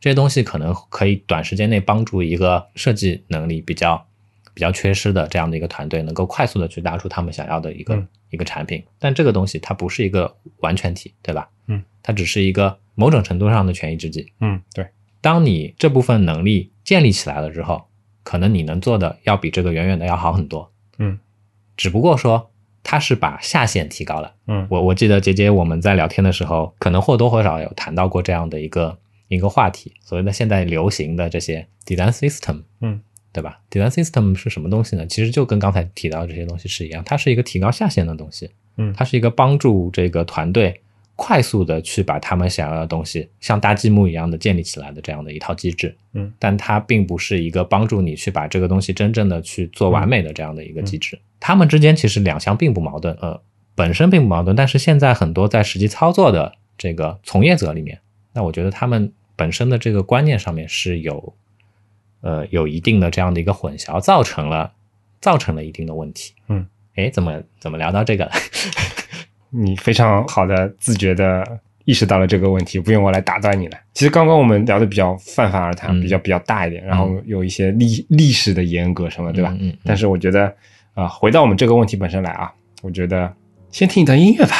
[0.00, 4.06] 这些东西可能可以短时间内帮助一个设计能力比较。
[4.52, 11.48] 比较缺失的这样的一个团队，能够快速的去搭出他们想要的一个一个产品，但这个东西它不是一个完全体，对吧？
[11.68, 14.32] 嗯，它只是一个某种程度上的权宜之计。
[14.40, 14.88] 嗯，对。
[15.20, 17.86] 当你这部分能力建立起来了之后，
[18.24, 20.70] 可能你能做的要比这个远远的要好很多。
[20.98, 21.20] 嗯，
[21.76, 22.50] 只不过说
[22.82, 24.34] 它是把下限提高了。
[24.46, 32.62] 嗯，我我记得杰杰我们在聊天的时候，可能或多或少有谈到过这样的一个一个话题，所谓的现在流行的这些 design system。
[32.80, 33.00] 嗯。
[33.32, 35.06] 对吧？Design System 是什么东西呢？
[35.06, 38.50] 其实就跟刚才提到这些东西是一样，它是一个提高下限的东西。
[38.76, 40.80] 嗯，它是一个帮助这个团队
[41.22, 45.94] 快速的去把他们想要的东西像搭积木一样的建立起来的这样的一套机制。
[46.14, 51.18] 嗯，但它并不是一个帮助你去把这个东西真正的去做完美的这样的一个机制。
[51.38, 53.38] 他们之间其实两项并不矛盾，呃，
[53.74, 54.56] 本身并不矛盾。
[54.56, 58.00] 但是现在很多在实际操作的这个从业者里面，
[58.32, 61.34] 那我觉得他们本身的这个观念上面是有。
[62.22, 64.70] 呃，有一定的这样的一个混淆，造成了
[65.22, 66.34] 造成了一定的问题。
[66.48, 68.32] 嗯，哎，怎么怎么聊到这个了？
[69.50, 71.44] 你非常好的自觉的
[71.84, 73.78] 意识到了这个问题，不用我来打断你了。
[73.92, 79.54] 其实刚刚我们聊的比较泛泛而谈，比较比较大一点，然后有一些历历史的严格什么，对吧？
[79.60, 79.76] 嗯。
[79.84, 80.54] 但是我觉得
[80.94, 83.32] 啊，回到我们这个问题本身来啊，我觉得
[83.70, 84.54] 先听一段音乐吧。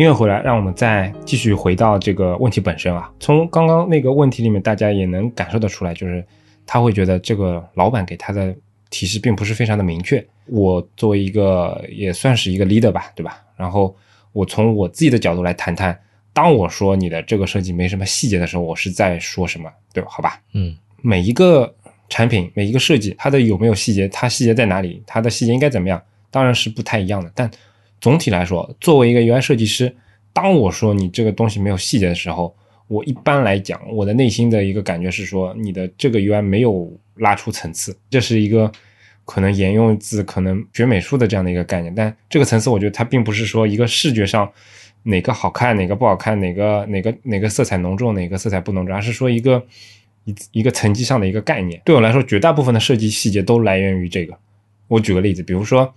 [0.00, 3.12] 音乐回来，让我们再继续回到这个问题本身啊。
[3.20, 6.26] 从刚刚那个问题里面，大家也能感受得出来，就是
[6.64, 8.56] 他会觉得这个老板给他的
[8.88, 10.26] 提示并不是非常的明确。
[10.46, 13.42] 我作为一个也算是一个 leader 吧，对吧？
[13.58, 13.94] 然后
[14.32, 15.94] 我从我自己的角度来谈谈，
[16.32, 20.08] 当我说你的这个设计没什么细节的时候，我是在说什么，对吧？
[20.10, 21.70] 好吧，嗯，每一个
[22.08, 27.50] 产品，每一个设计，它的有没有细节，它细节在哪里，它的细节应该怎么样，当然是不太一样的，但。
[28.00, 29.94] 总体来说，作为一个 UI 设计师，
[30.32, 32.54] 当我说你这个东西没有细节的时候，
[32.88, 37.96] 我一般来讲，我的内心的一个感觉是说，你的这个 UI 没有拉出层次。
[38.08, 38.72] 这是一个
[39.24, 44.50] 可能沿用自可能学美术的这样的一个概念，但这个层次，我觉得它并不是说一个视觉上
[45.02, 49.62] 哪个好看，哪个不好看，哪个哪个哪个色彩浓重，哪个色彩不浓重，而是说一个
[50.24, 51.80] 一一个层级上的一个概念。
[51.84, 54.34] 对我来说，绝大部分的设计细节都来源于这个。
[54.88, 55.94] 我举个例子，比如说。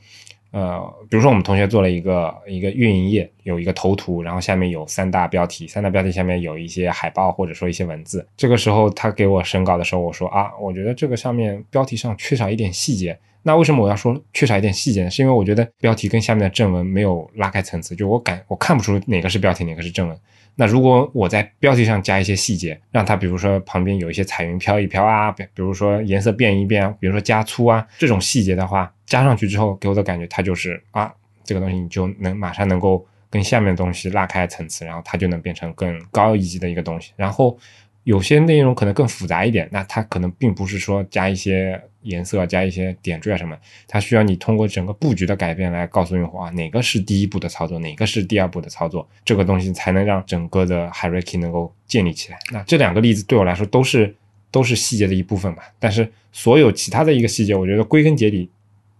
[0.53, 8.25] 呃，比如说我们同学做了一个一个运营页，有一个头图，然后下面有三大标题，三大标题下面有一些海报或者说一些文字。
[8.37, 13.17] 这个时候他给我审稿的时候，我说啊，我觉得这个上面标题上缺少一点细节。
[13.43, 15.10] 那为什么我要说缺少一点细节呢？
[15.10, 20.17] 是因为我觉得标题跟下面的正文没有拉开层次，就我感我看不出哪个是标题，哪个是正文。
[20.56, 31.12] 那如果我在标题上加一些细节，让它比如说旁边有一些彩云飘一飘啊，比比如说颜色变一变，比如说加粗啊这种细节的话，加上去之后给我的感觉，它就是啊
[31.43, 37.12] 这个东西你就能马上能够跟下面的东西拉开层次，然后它就能变成更高一级的一个东西。
[37.15, 37.58] 然后
[38.03, 41.81] 有些内容可能更复杂一点，那它可能并不是说加一些。
[42.03, 52.37] 颜色加一些点缀啊什么，它需要你通过整个布局的改变来告诉用户啊哪个是第一步的操作，哪个是第二步的操作，这个东西才能让整个的 hierarchy 能够建立起来。
[52.51, 54.13] 那这两个例子对我来说都是
[54.51, 58.49] 都是细节的一部分吧，但是所有其他的一个细节，我觉得归根结底，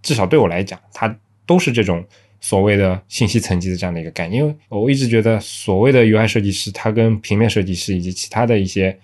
[0.02, 1.14] 至少对我来讲，它
[1.46, 2.02] 都是这种
[2.44, 4.44] 所谓的信息层级的这样的一个概念。
[4.44, 9.00] 因为我一直觉得所谓的 UI 设计师，他跟平面设计师以及其他的一些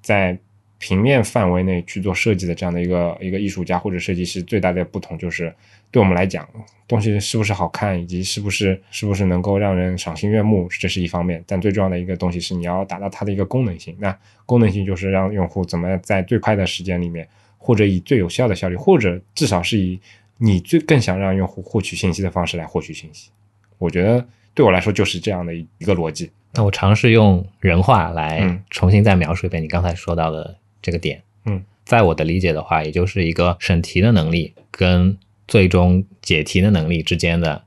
[0.00, 0.38] 在
[0.78, 5.52] 平面范围内去做设计的这样的一个一个艺术家或者设计师，最大的不同就是，
[5.90, 6.48] 对我们来讲，
[6.86, 11.42] 东西是不是好看，以及是不是是不是能够让人赏心悦目，这是一方面。
[11.48, 13.96] 但最重要的一个东西是，你要达到它的一个功能性。
[13.98, 17.26] 那功能性就是让用户怎么在最快的时间里面，
[17.58, 19.98] 或者以最有效的效率，或者至少是以
[20.38, 23.30] 你最更想让用户获取信息的方式来获取信息。
[23.78, 26.30] 我觉得对我来说就是这样的一个逻辑。
[26.52, 30.56] 那我尝试用人话来重新再描述一遍你刚才说到的。
[30.84, 35.16] 这个点，嗯，在我的理解的话，也就是一个审题的能力跟
[35.48, 37.64] 最终解题的能力之间的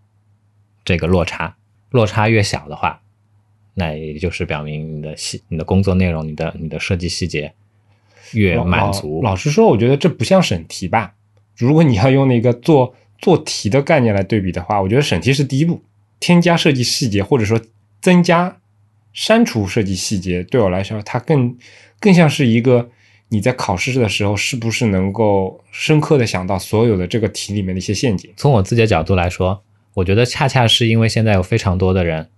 [0.86, 1.58] 这个落差，
[1.90, 3.02] 落差越小的话，
[3.74, 7.52] 那也就是表明你的细、你的工作内容、你的、你的设计细节
[8.34, 9.20] 越满足。
[9.24, 11.16] 老实说，我觉得这不像审题吧？
[11.58, 15.82] 如果你要用那个做 做题的概念来对比的话，我觉得审题是第一步，
[16.20, 17.60] 添加设计细节或者说
[18.00, 18.58] 增加、
[19.12, 21.58] 删除设计细节，对我来说，它更
[22.00, 22.90] 更像是一个。
[23.30, 28.32] 你在考试的时候，是不是能够深刻的想到所有的这个题里面的一些陷阱？
[28.38, 29.62] 从我自己的角度来说，
[29.96, 32.30] 我觉得恰恰是因为现在有非常多的人，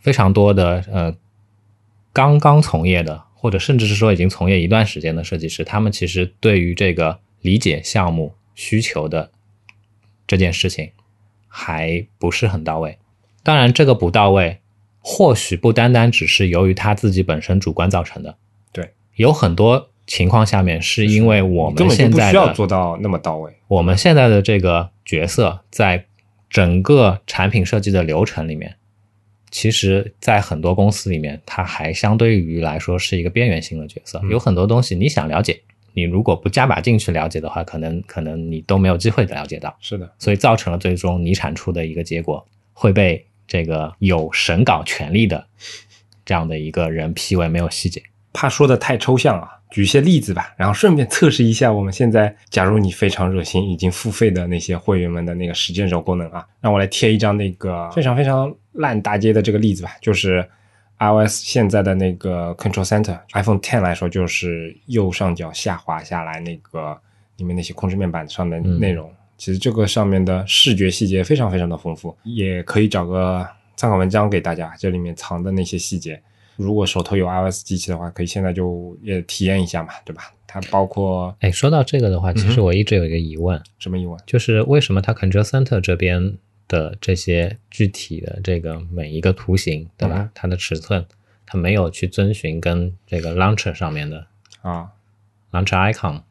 [0.00, 1.16] 非常多的呃
[2.12, 9.30] 刚刚从业的，或者甚至是说已经从业一段时间的设计师，他们其实对于这个理解项目需求的
[10.26, 10.90] 这件事情
[11.46, 12.98] 还不是很到位。
[13.42, 14.58] 当然，这个不到位，
[15.00, 18.36] 或许不单单只是由于他自己本身主观造成的，
[18.72, 19.90] 对，有很多。
[20.04, 23.52] 情况下面是因为我们现在不需要做到那么到位。
[23.68, 26.04] 我们现在的这个角色，在
[26.50, 28.74] 整个产品设计的流程里面，
[29.52, 34.20] 其实，在很多公司里面，它还相对于来说是一个边缘性的角色。
[34.28, 39.76] 有很多东西你想了解，你如果不加把劲去了解的话，可能可能你都没有机会了解到。
[39.80, 45.46] 是的，所以造成了最终你产出的一个结果会被这个有审稿权利的
[46.24, 48.02] 这样的一个人批为没有细节。
[48.32, 49.58] 怕说的太抽象啊。
[49.72, 60.46] 举一些例子吧，然后顺便测试一下我们现在，假如你非常热心，已经付费的那些会员们的那个时间轴功能啊，让我来贴一张那个非常非常烂大街的这个例子吧，就是
[61.02, 66.96] iOS 现在的那个 Control Center，iPhone Ten 来说就是右上角下滑下来那个
[67.38, 76.22] 里面那些控制面板上的内容，其实这个上面的视觉细节非常非常的丰富，也可以找个参考文章给大家，这里面藏的那些细节。
[76.56, 80.30] 如果手头有 iOS 机器的话，可以现在就也体验一下嘛，对吧？
[80.46, 84.16] 它包括，哎，说到这个的话，其实我一直有一个疑问，什么疑问？
[84.26, 86.36] 就是为什么它 Control Center 这边
[86.72, 90.30] 的这些具体的这个每一个图形，对吧？
[90.32, 91.04] 它的尺寸，
[91.44, 94.26] 它没有去遵循跟这个 Launcher 上面的
[94.62, 94.90] 啊
[95.50, 96.22] ，Launcher Icon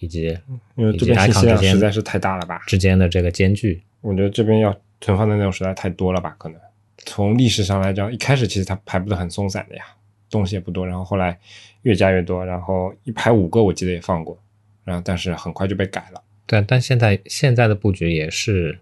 [0.00, 0.36] 以及
[0.74, 2.60] 因为这边信息量实在是太大了吧？
[2.66, 6.34] 之间的这个间距，我觉得这边要存放的内容实在太多了吧？
[6.38, 6.60] 可能。
[7.06, 9.84] 从历史上来讲，一开始其实它排布的很松散的呀，
[10.28, 10.84] 东西也不多。
[10.84, 11.38] 然后后来
[11.82, 14.36] 越加越多，然后一排五个我记得也放过，
[14.82, 16.20] 然后但是很快就被改了。
[16.46, 18.78] 对，但现在现在的布局也是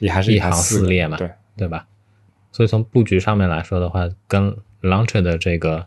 [0.00, 1.86] 也还是一行四列嘛，对对吧？
[2.50, 5.86] 所以从布局上面来说的话，跟 Launcher 的这个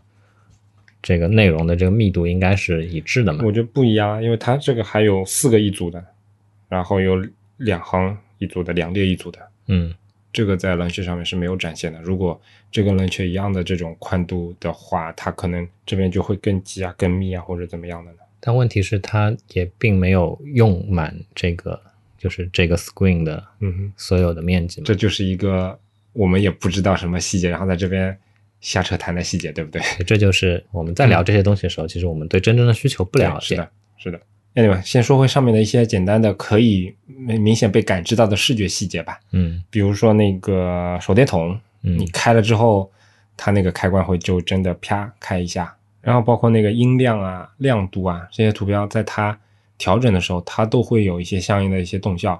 [1.02, 3.44] 这个内容的这个密度应该是一致的嘛？
[3.44, 6.02] 我觉得不一样，因为它这个还有四个一组的，
[6.70, 7.22] 然后有
[7.58, 9.94] 两行一组的，两列一组的，嗯。
[10.32, 12.02] 这个在冷却上面是没有展现的。
[12.02, 18.18] 如果这个冷却一样的这种宽度的话，它可能这边就会更挤啊、更密啊，或者怎么样的呢？
[18.40, 21.80] 但问题是，它也并没有用满这个，
[22.18, 24.84] 就是这个 screen 的，嗯哼，所有的面积嘛。
[24.86, 25.78] 这就是一个
[26.12, 28.16] 我们也不知道什么细节，然后在这边
[28.60, 29.82] 瞎扯谈的细节，对不对？
[30.06, 33.46] 这就是我们在聊这些东西的时候，其实我们对真正的需求不了解。
[33.46, 34.20] 是的，是的。
[34.54, 39.18] Anyway，先说回上面的一些简单的可以明明显被感知到的视觉细节吧。
[39.32, 42.88] 嗯比如说那个手电筒，嗯你开了之后，
[43.36, 49.36] 它那个开关会就真的啪开一下，然后包括那个音量啊、亮度啊这些图标，在它
[49.78, 52.30] 调整的时候，它都会有一些相应的一些动效。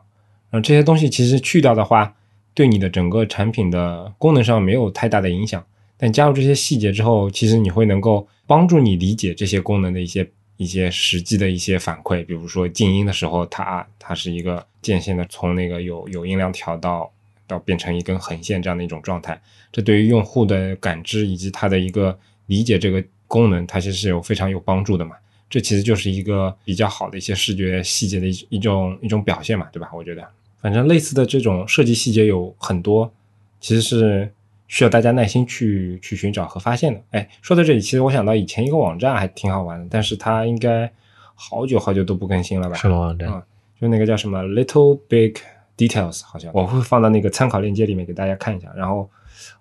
[0.50, 2.14] 然后这些东西其实去掉的话，
[2.54, 5.64] 对你的整个产品的功能上没有太大的影响。
[5.96, 17.10] 但加入这些细节之后，其实你会能够帮助你理解这些功能的一些一些实际的一些反馈，比如说静音的时候，它它是一个渐线的从那个有有音量调到
[17.46, 19.40] 到变成一根横线这样的一种状态，
[19.72, 22.16] 这对于用户的感知以及他的一个
[22.46, 25.16] 理解这个功能，它其实是有非常有帮助的嘛。
[25.54, 29.88] 这其实就是一个比较好的一些视觉细节的一一种一种表现嘛，对吧？
[29.94, 30.28] 我觉得，
[30.60, 33.08] 反正类似的这种设计细节有很多，
[33.60, 34.28] 其实是
[34.66, 37.00] 需要大家耐心去去寻找和发现的。
[37.12, 40.92] 哎，说到这里，其实我想到以前一个网站还挺好玩的，但是它应该
[41.36, 42.74] 好久好久都不更新了吧？
[42.74, 43.28] 什么网站？
[43.28, 43.40] 啊、
[43.80, 45.34] 就那个叫什么 Little Big
[45.76, 48.72] Details，好像我会放到那个参考链接里面给大家看一下。
[48.76, 49.08] 然后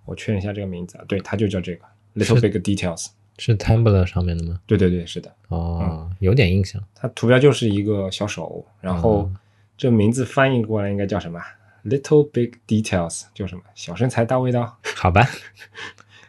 [0.05, 1.85] 我确认一下这个名字，啊，对，它就叫这个
[2.15, 3.09] Little Big Details。
[3.37, 4.59] 是 Tumblr 上面的吗？
[4.65, 6.81] 对对对，是的，哦，有点印象。
[6.93, 9.35] 它图标就是一个小手，然后嗯
[9.77, 11.39] 这名字翻译过来应该叫什么
[11.83, 14.77] ？Little Big Details，叫什么小身材大味道。
[14.95, 15.27] 好吧，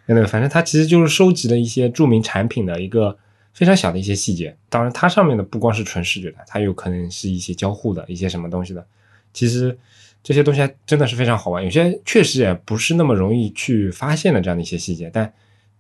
[0.07, 3.17] 对对，反正它其实就是收集了一些著名产品的一个
[3.53, 4.57] 非常小的一些细节。
[4.69, 8.85] 当然，它上面的不光是纯视觉的，它有可能是一些交互的一些什么东西的。
[9.33, 9.79] 其实
[10.23, 15.33] 这些东西还真的是非常好玩，有些确实也不是那么容易去发现的这样的一些细节，但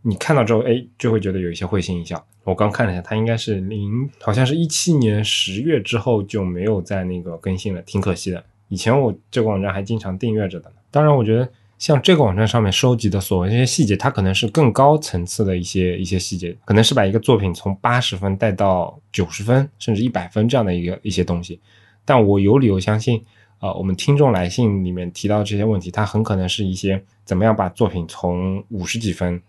[0.06, 2.22] 你看到之后，哎，就会觉得有一些会心一笑。
[2.44, 8.44] 我刚看了一下，它应该是零，好像是一七年十月之后就没有在那个更新了，挺可惜的。
[8.68, 10.76] 以前我这个网站还经常订阅着的呢。
[10.90, 11.48] 当然，我觉得
[11.78, 21.58] 像这个网站上面收集的所谓这些细节，它可能是更高层次的一些一些细节，可能是把一个作品从八十分带到九十分，甚至一百分这样的一个一些东西。
[22.04, 23.24] 但我有理由相信，
[23.60, 29.40] 呃，我们听众来信里面提到这些问题，它很可能是一些怎么样把作品从五十几分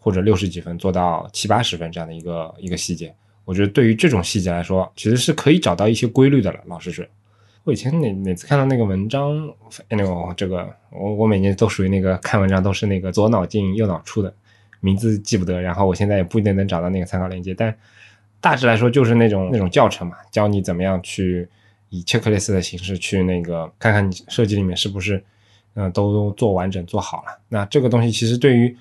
[0.00, 3.14] 或者六十几分做到七八十分这样的一个一个细节。
[3.44, 6.60] 我觉得对于这种细节来说，其实是可以找到一些规律的了。
[6.66, 7.04] 老实说，
[7.64, 9.52] 我以前哪哪次看到那个文章，
[9.88, 14.32] 哎呦这个我我每年都属于那个看文章都是那个左脑进右脑出的，
[14.80, 17.76] 名字记不得，然后我现在也不一定能找到那个参考链接，但
[18.40, 21.48] 大致来说就是那种那种教程嘛，教你怎么样去
[21.88, 25.16] 以 checklist 的形式去那个看看你设计里面是不是
[25.74, 27.38] 嗯、呃都做完整做好了。
[27.48, 28.74] 那这个东西其实对于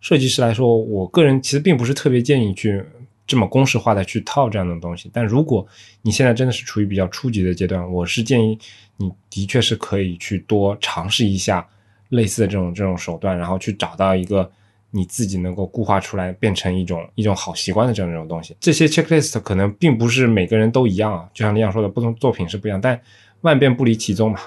[0.00, 2.82] 设计师来说，我个人其实并不是特别建议去
[3.26, 5.10] 这么公式化的去套这样的东西。
[5.12, 5.66] 但如果
[6.02, 8.58] 你现在真的是处于比较初级的阶段，我是建议
[8.96, 11.66] 你的确是可以去多尝试一下
[12.08, 14.50] 类似的这种这种手段，然后去找到一个
[14.90, 18.56] 你自己能够固化出来，变成一种一种好习惯的这样一种东西。
[18.58, 23.00] 这些 checklist 可能并不是每个人都一样啊，就像李想说的，不同作品是不一样，但
[23.42, 24.40] 万变不离其宗嘛。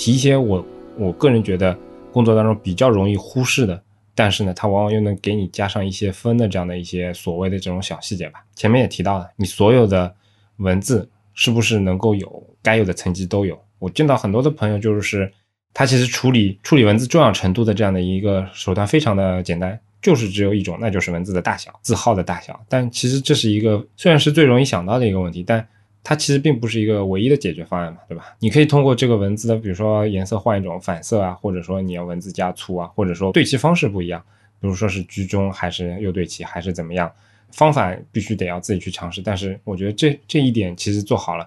[0.00, 0.64] 提一些我
[0.96, 1.76] 我个人觉得
[2.10, 3.78] 工作当中比较容易忽视的，
[4.14, 8.42] 但是呢，它往往又能给你加上一些分的这样的一些所谓的这种小细节吧。
[8.56, 10.14] 前面也提到了，你所有的
[10.56, 13.62] 文字是不是能够有该有的层级都有？
[13.78, 15.30] 我见到很多的朋友就是
[15.74, 22.58] 他其实处理处理文字重要程度的这样的一个手段非常的简单，就是只有一种，那就是文字的大小、字号的大小。
[22.70, 25.68] 但其实这是一个虽然是最容易想到的一个问题，但
[26.02, 28.34] 它其实并不是一个唯一的解决方案嘛，对吧？
[28.38, 34.18] 你可以通过这个文字的，比如说颜色换一种反色啊，或者说你要文字加粗啊，或者说对齐方式不一样，
[34.60, 37.12] 比如说是居中还是右对齐还是怎么样，
[37.52, 39.20] 方法必须得要自己去尝试。
[39.20, 41.46] 但是我觉得这这一点其实做好了，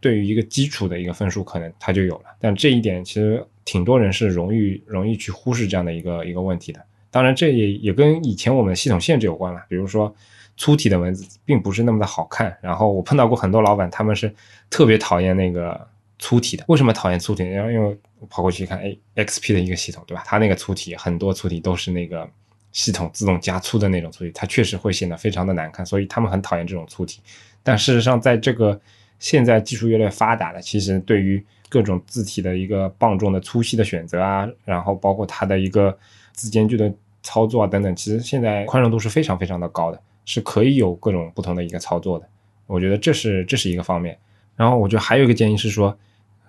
[0.00, 2.24] 对于一个基础的一个分数可能它就有了。
[2.38, 6.80] 但这一点其实挺多人是容易容易去忽视这样的一个一个问题的。
[7.10, 10.14] 当然这也也跟以前我们系统限制有关了，比如说。
[10.56, 14.32] 粗体的文字并不是那么的好看，然后我碰到过很多老板，他们是
[14.70, 15.88] 特别讨厌那个
[16.18, 16.64] 粗体的。
[16.68, 17.42] 为什么讨厌粗体？
[17.44, 17.98] 然后因为
[18.30, 20.22] 跑过去一看，哎，XP 的一个系统，对吧？
[20.26, 22.28] 它那个粗体很多粗体都是那个
[22.72, 27.20] 系统自动加粗的那种粗体，它确实会显得非常的难看，所以他们很讨厌这种粗体。
[27.62, 28.80] 但事实上，在这个
[29.18, 35.96] 现在技术越来越发达了，其实对于各种字体的一个磅重的粗细的选择啊，然后包括它的一个
[36.32, 36.92] 字间距的
[37.22, 40.00] 操作啊等等，其实现在宽容度是非常非常的高的。
[40.24, 42.26] 是可以有各种不同的一个操作的，
[42.66, 44.16] 我觉得这是这是一个方面。
[44.56, 45.96] 然后我觉得还有一个建议是说，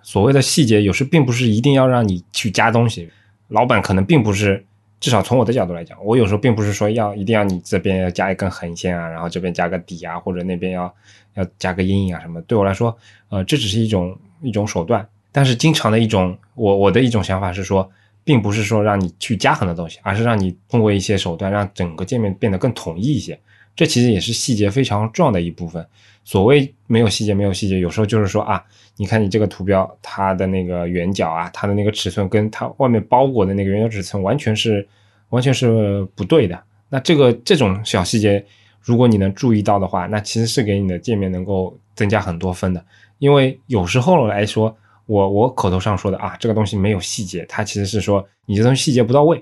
[0.03, 3.09] 所谓的细节有时并不是一定要让你去加东西，
[3.47, 4.63] 老板可能并不是，
[4.99, 10.93] 至少从我的角度来讲，我有时候并不是说要一定要你这边要加一根横线啊，然后这边加个底啊，或者那边要
[11.33, 12.41] 要加个阴影啊什么。
[12.43, 12.95] 对我来说，
[13.29, 15.07] 呃，这只是一种一种手段。
[15.31, 17.89] 但是经常的一种我我的一种想法是说，
[18.23, 23.37] 并不是说让你去加很多东西，而是让你通过一些手段让整个界面变得更统一一些。
[23.75, 25.85] 这其实也是细节非常重要的一部分。
[26.23, 28.63] 所谓没有细节，没有细节，有时候就是说啊，
[28.97, 34.87] 你看你这个图标，它的那个圆角啊，它的那个尺寸跟它外面包裹的那个圆角尺寸完全是
[35.29, 36.59] 完全是不对的。
[36.89, 38.43] 那这个这种小细节，
[38.81, 42.83] 如果你能注意到的话，那其实是给你的界面能够增加很多分的。
[43.19, 49.37] 因为有时候来说，我我口头上说的啊，这个东西没有细节，它其实是说你这东西细节不到位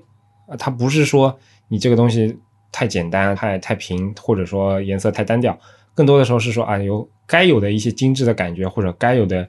[0.48, 2.38] 啊，它不是说你这个东西。
[2.74, 5.58] 太简单，太太平，或者说颜色太单调，
[5.94, 9.48] 更多的时候是说啊，有该有的一些精致的感觉，或者该有的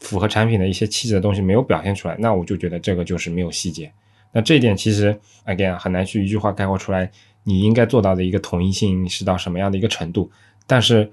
[0.00, 3.90] 符合产品的一些气质的东西没有表现出来，那我就觉得这个就是没有细节。
[4.32, 7.10] 那这一点其实 again 很难去一句话概括出来，
[7.42, 10.30] 你应该做到的一个统一性是到什么样的一个程度。
[10.66, 11.10] 但是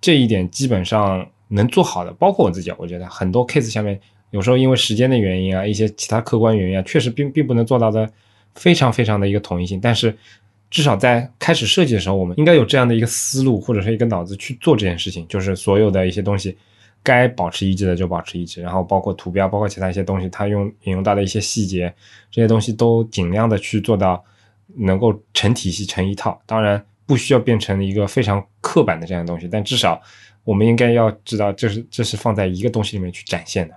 [0.00, 3.98] 这一点基本上能做好的，包括我自己，我觉得很多 case 下面
[4.32, 8.10] 有时候因为时间的原因啊，一些其他客观原因啊，确实并并不能做到的
[8.56, 10.12] 非常非常的一个统一性，但是。
[10.68, 15.26] 至少在开始设计的时候，我们应该有这样的一个思路，或者是一个脑子去做这件事情。
[15.28, 16.56] 就是所有的一些东西，
[17.04, 21.94] 该保持一致的就保持一致，然后包括图标，包括其他一些东西，它用引用到的一些细节，
[22.30, 24.22] 这些东西都尽量的去做到
[24.74, 26.38] 能够成体系、成一套。
[26.46, 30.02] 当然，不需要变成一个非常刻板的这样的东西，但至少
[30.42, 33.74] 我们应该要知道，这是这是放在一个东西里面去展现的。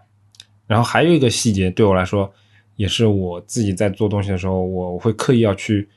[0.65, 2.29] 然后还有一个细节，对我来说，
[2.77, 5.87] 也是我自己在做东西的时候，我我会刻意要去。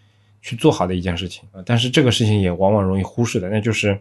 [0.42, 3.98] 去做好的一件事情啊，但是这个事情也往往容易忽视的，那就是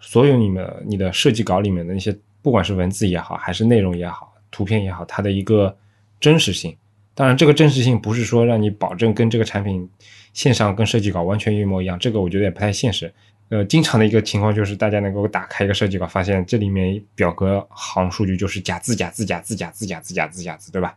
[0.00, 5.74] 所有你们你的设计稿里面的那些，不管是文字也好，还是内容也好，图片也好，它的一个
[6.20, 6.76] 真实性。
[7.14, 9.88] 当然，这个真实性不是说让你保证跟这个产品
[10.32, 13.12] 线上跟设计稿完全一模一样，这个我觉得也不太现实。
[13.50, 20.96] 呃，经常的一个情况就是大家能够打开一个设计稿，发现这里面表格行数据就是假字假字假字假字假字假字假字，对吧？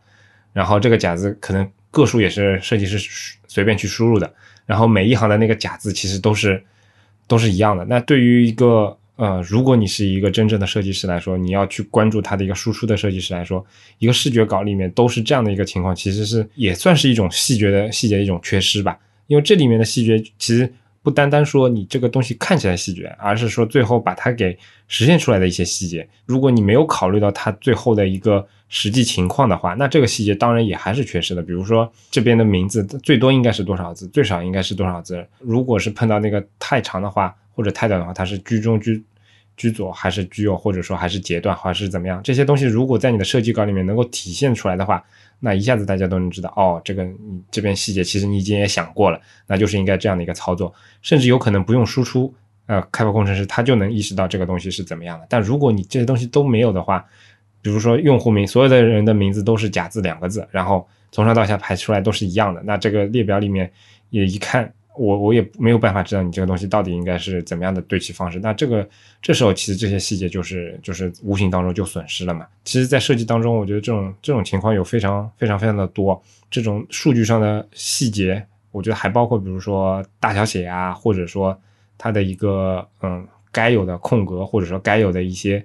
[0.54, 2.98] 然后这个假字可能个数也是设计师
[3.46, 4.34] 随便去输入的。
[4.66, 6.62] 然后每一行的那个假字其实都是
[7.26, 7.84] 都是一样的。
[7.86, 13.64] 那对于一个呃，如果你是一个真正的设计师来说，你要去关注它的一个输出的设计师来说，
[13.98, 18.98] 一个视觉稿里面都是这样的一个情况，其实是也算是一种细节的细节的一种缺失吧。
[19.28, 20.70] 因为这里面的细节其实
[21.06, 26.08] 不单单说你这个东西看起来细节，而是说最后把它给实现出来的一些细节。
[26.24, 28.44] 如果你没有考虑到它最后的一个。
[28.68, 31.40] 实际情况的话，那这个细节当然也还是缺失的。
[31.40, 35.24] 比如说这边的名字最多应该是多少字，最少应该是多少字。
[35.38, 39.00] 如果是碰到那个太长的话，或者太短的话，它是居中居
[39.56, 42.20] 居左还是居右，或者说还是截断还是怎么样？
[42.24, 45.00] 这些东西如果在你的设计稿里面能够体现出来的话，
[45.38, 50.72] 那一下子大家都能知道哦，这个你这边细节其实你已经也想过了，那就是应该这样的一个操作，
[51.02, 52.34] 甚至有可能不用输出，
[52.66, 55.26] 呃，开发工程师他就能意识到这个东西是怎么样的。
[55.28, 57.04] 但如果你这些东西都没有的话，
[57.60, 63.70] 比如说用户名，所有的人的名字都是假字两个字，然后从上到下排出来都是一样的，那这个列表里面
[64.10, 68.38] 也一看，我我也没有办法知道你这个东西到底应该是怎么样的对齐方式。
[68.40, 68.88] 那这个
[69.20, 72.46] 这时候其实这些细节就是就是无形当中就损失了嘛。
[72.64, 76.20] 其实，在设计当中，我觉得这种这种情况有非常非常非常的多。
[76.50, 81.58] 这种数据上的细节，我觉得还包括比如说大小写啊，或者说
[81.98, 85.64] 它的一个嗯该有的空格，或者说该有的一些。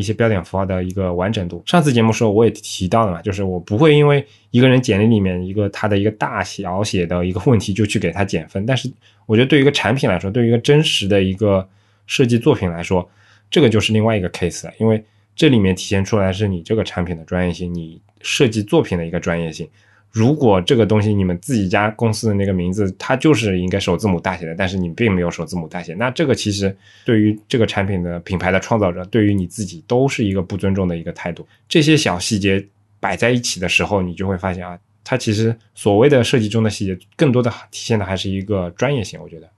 [0.00, 1.62] 一些标点符号的一个完整度。
[1.66, 8.64] 上次节目时候我也提到了嘛，就是我不会因为一个人简历里面一个他的一个大小写的一个问题就去给他减分。
[8.64, 8.90] 但是
[9.26, 11.68] 我觉得对于一个产品来说，对于一个真实的一个
[12.06, 13.08] 设计作品来说，
[13.50, 15.04] 这个就是另外一个 case 了，因为
[15.36, 19.68] 这里面体现出来是你这个产品的专业性，你设计作品的一个专业性。
[20.10, 31.46] 如果这个东西你们自己家公司的那个名字，它就是应该首字母大写的，但是你并没有首字母大写，那这个其实对于这个产品的品牌的创造者，对于你自己都是一个不尊重的一个态度。
[31.68, 32.64] 这些小细节
[32.98, 39.20] 摆在一起的时候，你就会发现啊，它其实所谓的设计中的细节，更多的体现的还是一个专业性。
[39.22, 39.48] 我觉得，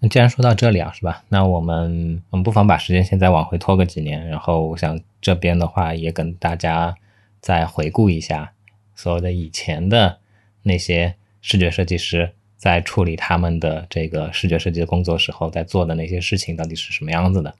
[0.00, 1.22] 那既然说到这里啊，是吧？
[1.28, 6.92] 那我们我们不妨把时间现在往回拖个几年，然后我想这边的话也跟大家
[7.40, 8.50] 再回顾一下。
[9.00, 10.18] 所有的以前的
[10.62, 17.54] 那些视觉设计师在处理他们的这个视觉设计的工作时候，在做的那些事情到底是什么样子的？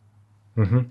[0.57, 0.87] 嗯哼，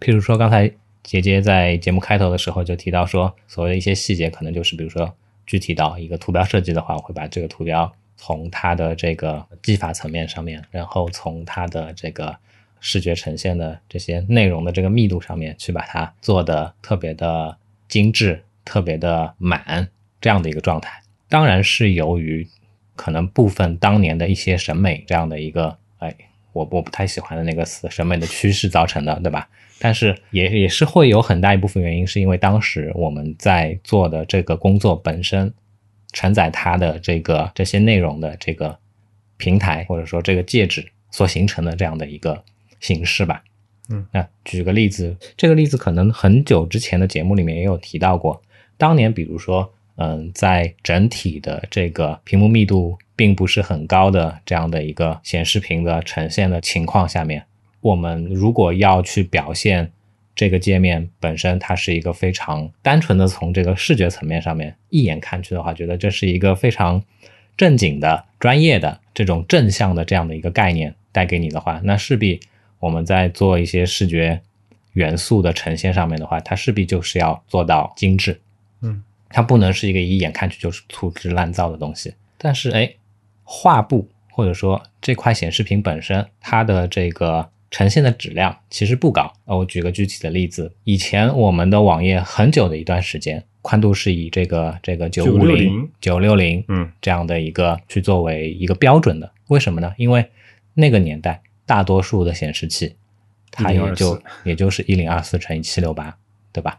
[0.00, 0.68] 譬如说刚才
[1.04, 5.14] 杰杰在节目开头的时候就提到说，所谓的一些细节，可能就是比如说
[5.46, 12.36] 具体到一个图标设计的话，我会把这个图标从它的这个技法层面上面，然后从它的这个
[12.80, 18.42] 视觉呈现的这些内容的这个密度上面去把它做的特别的精致。
[18.64, 19.88] 特别的满
[20.20, 22.46] 这样的一个状态，当然是由于
[22.96, 26.14] 可能部分当年的一些审美这样的一个，哎，
[26.52, 29.48] 我我不太喜欢的那个词，审美的趋势造成的，对吧？
[29.80, 35.52] 但是也也是会有很大一部分原因，是因为当时我们在做的这个工作本身
[36.12, 38.78] 承载它的这个这些内容的这个
[39.36, 42.42] 平台或者说这个介质所形成的这样的一个
[42.80, 43.42] 形式吧。
[43.90, 48.40] 嗯，那举个例子，这个例子可能很久之前的节目里面也有提到过。
[48.76, 57.44] 当年，比如说，嗯，在整体的这个屏幕密度并不是很高的这样的一个显示屏的呈现的情况下面，
[57.80, 59.90] 我们如果要去表现
[60.34, 67.00] 这个界面本身，它是一个非常单纯的从这个视觉层面上面一眼看去的话，觉得这是一个非常
[67.56, 72.40] 正经的、专业的这种正向的这样的一个概念带给你的话，那势必
[72.80, 74.40] 我们在做一些视觉
[74.94, 78.40] 元素的呈现上面的话，它势必就是要做到精致。
[78.84, 82.14] 嗯，它不能是一个一眼看去就是粗制滥造的东西。
[82.38, 82.94] 但是，哎，
[83.42, 89.32] 画布或者说这块显示屏本身，它的这个呈现的质量其实不高。
[89.46, 99.32] 呃，我举个具体的例子，以前我们的网页很久的一段时间，宽度是以这个这个九五零、九六零，嗯，这样的一个去作为一个标准的。
[99.48, 99.92] 为什么呢？
[99.96, 100.30] 因为
[100.74, 102.94] 那个年代大多数的显示器，
[103.50, 106.16] 它也就也就是一零二四乘以七六八，
[106.52, 106.78] 对吧？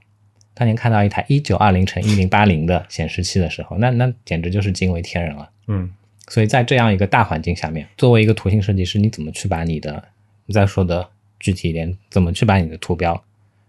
[0.55, 5.49] 当年看到一台一九二零乘一零八零的显示器的时候，那那简直就是惊为天人了。
[5.67, 5.91] 嗯，
[6.29, 10.01] 所以在这样一个大环境下面，作为一个图形设计师，你怎么去把你的，
[10.45, 11.05] 你再说的
[11.39, 13.21] 具体一点，怎么去把你的图标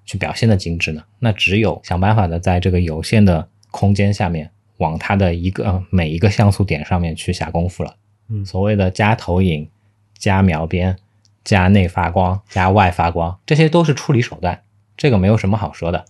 [0.05, 1.03] 去表现的精致呢？
[1.19, 7.97] 那只有想办法的在这个有限的空间下面，往它的一个每一个像素点上面去下功夫了。
[8.29, 9.69] 嗯，所谓的加投影、
[10.17, 10.97] 加描边、
[11.43, 14.63] 加内发光、加外发光，这些都是处理手段，
[14.97, 16.05] 这个没有什么好说的。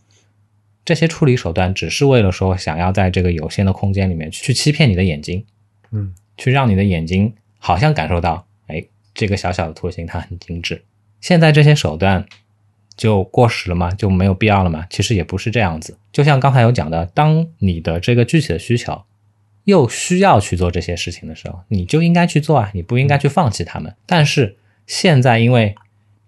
[0.87, 5.45] 这些处理手段只是为了说，想要在这个有限的空间里面去欺骗你的眼睛，
[5.91, 10.85] 嗯，去让你的眼睛好像感受到，哎，这个小小的图形它很精致。
[11.21, 12.25] 现在这些手段
[12.97, 13.91] 就过时了吗？
[13.91, 14.87] 就没有必要了吗？
[14.89, 15.99] 其实也不是这样子。
[16.13, 19.03] 就像刚才有讲的，当你的这个具体的需求
[19.65, 23.93] 又需要去做这些事情的时候，你就应该去做啊，你不应该去放弃他们。
[24.07, 24.57] 但是
[24.87, 25.75] 现在因为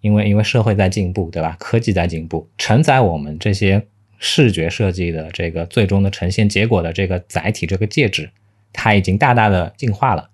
[0.00, 1.56] 因为因为社会在进步，对吧？
[1.60, 3.86] 科技在进步，承载我们这些。
[4.18, 8.30] 视觉设计的这个最终的呈现结果的这个载体，这个介质，
[8.72, 10.30] 它已经大大的进化了。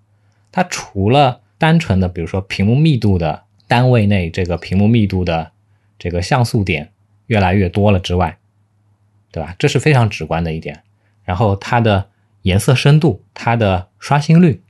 [0.51, 5.53] 它除了单纯的，比如说屏幕密度的单位内这个屏幕密度的
[5.99, 6.91] 这个像素点
[7.27, 8.39] 越来越多了之外，
[9.31, 9.55] 对吧？
[9.59, 10.83] 这是非常直观的一点。
[11.25, 12.09] 然后它的
[12.43, 14.61] 颜色深度、它的刷新率，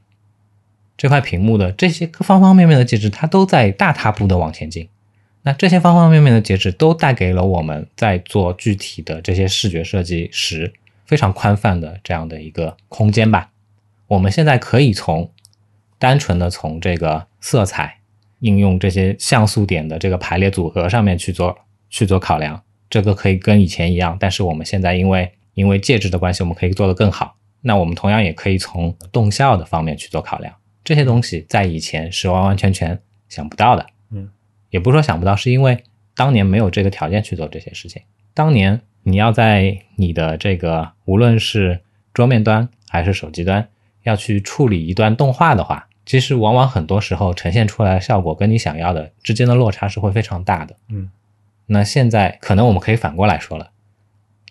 [0.96, 4.88] 这块屏幕的这些各方方面面的介质，它都在大踏步的往前进。
[5.46, 10.72] 那这些方方面面的介质都带给了我们在做具体的这些视觉设计时
[11.04, 13.50] 非常宽泛的这样的一个空间吧。
[14.06, 15.30] 我们现在可以从
[15.98, 17.98] 单纯的从这个色彩
[18.40, 21.54] 应用这些像素点的这个排列组合上面去做
[21.90, 24.16] 去做考量，这个可以跟以前一样。
[24.18, 27.36] 但是我们现在因为因为介质的关系，我们可以做得更好。
[27.60, 33.86] 那我们同样也可以从动效的方面去做考量，这些东西在以前是完完全全想不到的。
[34.10, 34.30] 嗯
[34.74, 35.84] 也不是说想不到，是因为
[36.16, 38.02] 当年没有这个条件去做这些事情。
[38.34, 41.78] 当年你要在你的这个无论是
[42.12, 43.68] 桌面端还是手机端，
[44.02, 50.74] 要去处理一段动画的话，其实往往很多时候呈现出来的效果跟你想要的之间的落差是会非常大的。
[50.88, 51.08] 嗯，
[51.66, 53.70] 那现在可能我们可以反过来说了，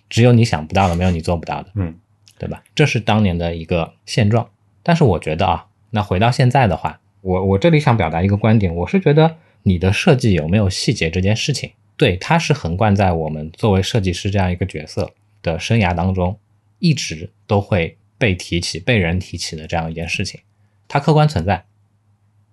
[0.08, 1.96] 只有你想不到的，没有你做不到的，嗯，
[2.40, 2.64] 对吧？
[2.74, 4.48] 这是当年的一个现状。
[4.84, 16.38] 但是我觉得啊，那回到现在的话，我我这里想表达一个观点，我是觉得你的设计有没有细节这件事情，对，它是横贯在我们作为设计师这样一个角色的生涯当中，
[16.80, 20.40] 一直都会被提起、被人提起的这样一件事情，
[20.88, 21.66] 它客观存在。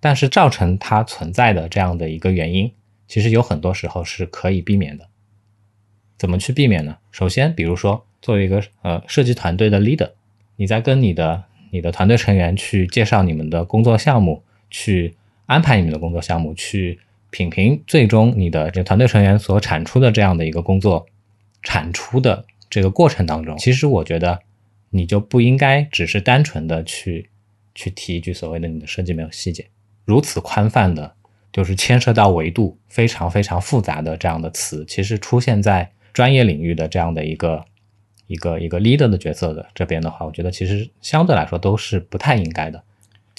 [0.02, 2.72] 但是造成它存在的这样的一个原因，
[3.06, 5.08] 其实有很多时候是可以避免的。
[6.16, 6.96] 怎么去避免呢？
[7.10, 10.12] 首先，比如说作为一个呃设计团队的 leader，
[10.56, 15.14] 你在跟你的你的团队成员去介绍你们的工作项目，去
[15.50, 21.04] 安排你们的工作项目，去品评最终你的这团队成员所产出的这样的一个工作
[21.64, 24.38] 产出的这个过程当中，其实我觉得
[24.90, 27.30] 你就不应该只是单纯的去
[27.74, 29.66] 去提一句所谓的你的设计没有细节。
[30.04, 31.14] 如此宽泛的，
[31.52, 37.64] 就是牵涉到维度非常非常复杂的这样的词，其实出现在专业领域的这样的一个
[38.28, 42.80] 一个一个 leader 的角色的这边的话，我觉得其实相对来说都是不太应该的。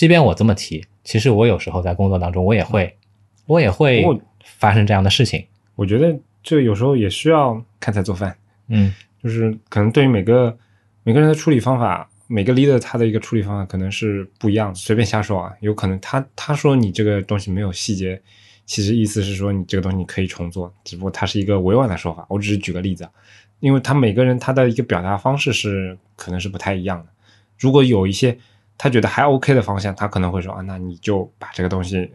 [0.02, 2.98] 即便我这么提，其实我有时候在工作当中，我也会
[3.46, 4.04] 我也会
[4.44, 5.46] 发生这样的事情。
[5.76, 8.36] 我觉得这有时候也需要看菜做饭，
[8.70, 8.92] 嗯，
[9.22, 10.58] 就是可能对于每个
[11.04, 12.10] 每个人的处理方法。
[12.26, 18.20] 每个 leader 他的一个处理方法可能是不一样的，随便瞎说啊，有可能他他说你这个东西没有细节，
[18.66, 22.26] 其实意思是说你这个东西你可以重做，只不过他是一个委婉的说法。
[22.28, 23.12] 我只是举个例子啊，
[23.60, 27.12] 因为他每个人他的一个表达方式是可能是不太一样的。
[27.60, 28.36] 如果有一些
[28.84, 32.10] 他觉得还 OK 的方向，他可能会说啊，那你就把这个东西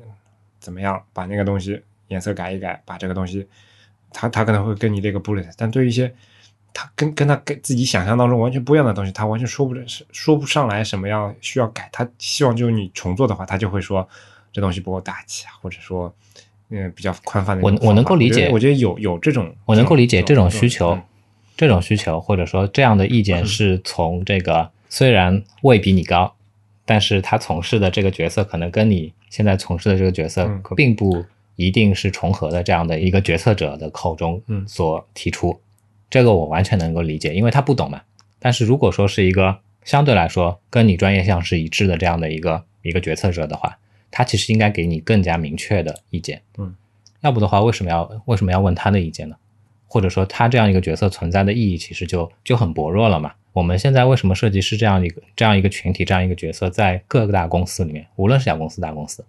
[0.58, 3.46] 怎么样，把那个东西颜色改一改，把这个东西，
[4.12, 5.48] 他他可能会跟你列个 bullet。
[5.56, 6.12] 但对于一些
[6.74, 11.88] 他跟跟他跟自己想象当中完全不一样的东西，他完全说不是说不上来什么样需要改。
[11.92, 14.08] 他希望就是你重做的话，他就会说
[14.52, 16.12] 这东西不够大气啊，或者说
[16.70, 17.62] 嗯比较宽泛的。
[17.62, 20.98] 我我能够理解，我觉得有有这种，我能够理解这种需求，
[21.56, 26.34] 这种需求或者说这样的意见 是从这个虽然位比你高，
[26.86, 31.22] 但是他从事的这个角色可能跟你现在从事的这个角色并不
[31.56, 35.60] 一定是重合的这样的一个决策者的口中所提出。
[36.08, 38.00] 这个我完全能够理解，因为他不懂嘛。
[38.38, 43.76] 但是如果说是一个相对来说跟你专业项是一致的这样的一个一个决策者的话，
[44.10, 46.40] 他其实应该给你更加明确的意见。
[46.56, 46.74] 嗯，
[47.22, 49.36] 要不的话，为什么要为什么要问他的意见呢？
[49.86, 53.32] 或者说他这样一个角色存在的意义其实就就很薄弱了嘛？
[53.52, 59.24] 我们现在为什么设计师这样一个这样一个群体这样一个角色在各个大公司里面，无论是小公司大公司，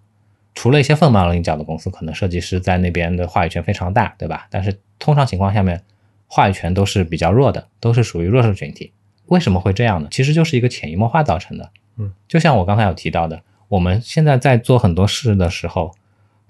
[0.54, 4.48] 除了一些凤毛麟角的公司，可能设计师在那边的话语权非常大，对吧？
[4.50, 5.82] 但是通常情况下面。
[6.30, 8.92] 话语权都是比较弱的，都是属于弱势群体。
[9.28, 10.10] 为什么会这样呢？
[10.12, 11.70] 其实就是一个潜移默化造成的。
[11.96, 15.96] 嗯，就像我刚才有提到的，我们现在在做很多事的时候，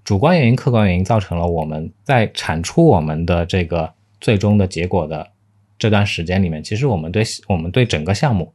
[0.03, 5.31] 主观原因、客观原因造成了我们在产出我们的这个最终的结果的
[5.77, 8.53] 这段时间里面，其实我们对我们对整个项目，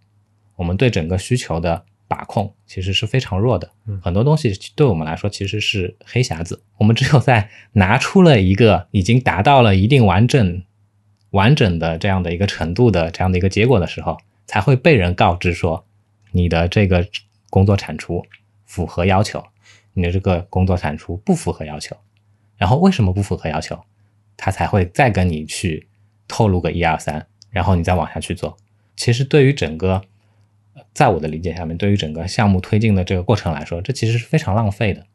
[0.56, 3.70] 我们对整个需求的把控其实是非常弱的。
[4.02, 6.62] 很多东西对我们来说其实是黑匣子。
[6.78, 10.62] 我们只有在拿出了一个已经达到了一定完整。
[11.30, 15.86] 完整的这样的一个程度的这样的一个结果的时候，才会被人告知说，
[16.32, 17.08] 你的这个
[17.48, 18.22] 工作产出
[18.66, 19.42] 符合要求，
[19.94, 21.96] 你的这个工作产出不符合要求。
[22.58, 23.82] 然后为什么不符合要求，
[24.44, 25.86] 他才会再跟你去
[26.26, 28.56] 透露个一二三，然后你再往下去做。
[28.96, 30.02] 其实对于整个，
[30.92, 35.06] 在我的理解下面，对于整个项目推进的这个过程来说，这其实是非常浪费的。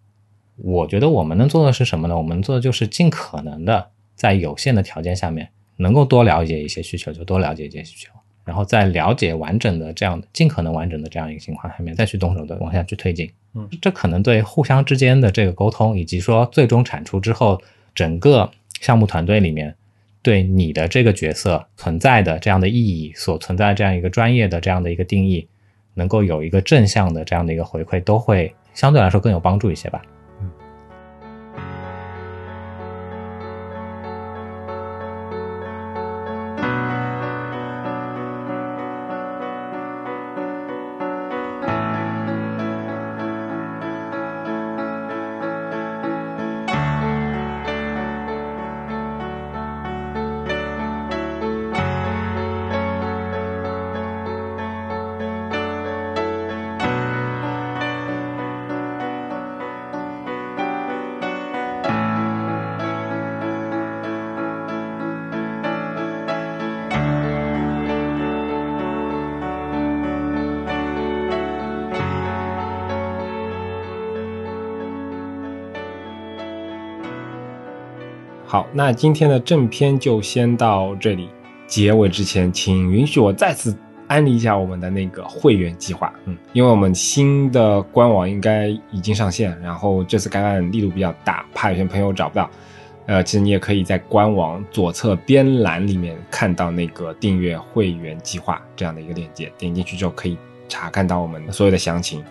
[0.55, 2.17] 我觉得我们能做的是什么呢？
[2.17, 5.49] 我们做的就是尽可能的在有限的条件下面。
[5.79, 8.11] 能够多了解一些需求，就多了解一些需求，
[8.43, 13.31] 然后在了解完整的这样、尽可能完整的这样一个情况下面，再去动手的往下去推进。
[13.53, 17.61] 嗯，这可能对互相之间的这个沟通，以及说最终产出之后，
[17.93, 18.49] 整个
[18.81, 19.75] 项目团队里面
[20.21, 25.47] 对你的这个角色存在的这样的意义，所存在这样一个专业的这样的一个定义，
[25.93, 30.01] 能够有一个正向的这样的一个回馈，都会相对来说更有帮助一些吧。
[78.57, 81.29] 好，那今天的正片就先到这里。
[81.67, 83.77] 结尾之前，请允许我再次
[84.07, 86.11] 安利一下我们的那个会员计划。
[86.25, 92.49] 嗯，因为我们新的官网应该已经上线，然后这次改版力度比较大，怕有些朋友找不到。
[93.05, 100.35] 呃，其实你也可以在官网左侧边栏里面看到那个订阅会员计划这样的一个链接，点进去之后可以
[100.67, 102.23] 查看到我们所有的详情。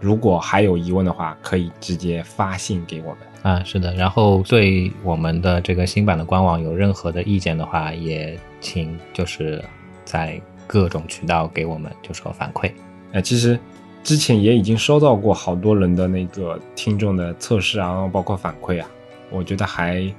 [0.00, 3.18] 如果还有疑问的话，可以直接发信给我们。
[3.44, 3.94] 啊，是的。
[3.94, 9.62] 然后对我们的这个新版的官网有任何的意见的话，也请就是
[10.04, 12.72] 在各种渠道给我们就说反馈。
[13.12, 13.58] 哎，其实
[14.02, 18.88] 之前也已经收到过好多人的那个听众的测试啊，包括反馈啊，
[19.30, 20.12] 我觉得还。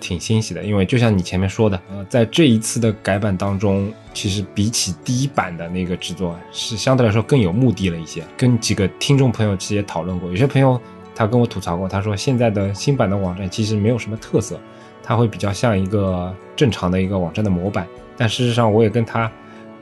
[0.00, 8.20] 挺欣喜的，因为就像你前面说的，呃，在这一次的改版当中，其实比起第一版的那个制作，是相对来说更有目的了一些。
[8.36, 10.80] 跟几个听众朋友其实也讨论过，有些朋友
[11.14, 14.58] 他跟我吐槽过，他说现在的新版的网站其实没有什么特色，
[15.02, 17.86] 它会比较像一个正常的一个网站的模板。
[18.16, 19.30] 但事实上，我也跟他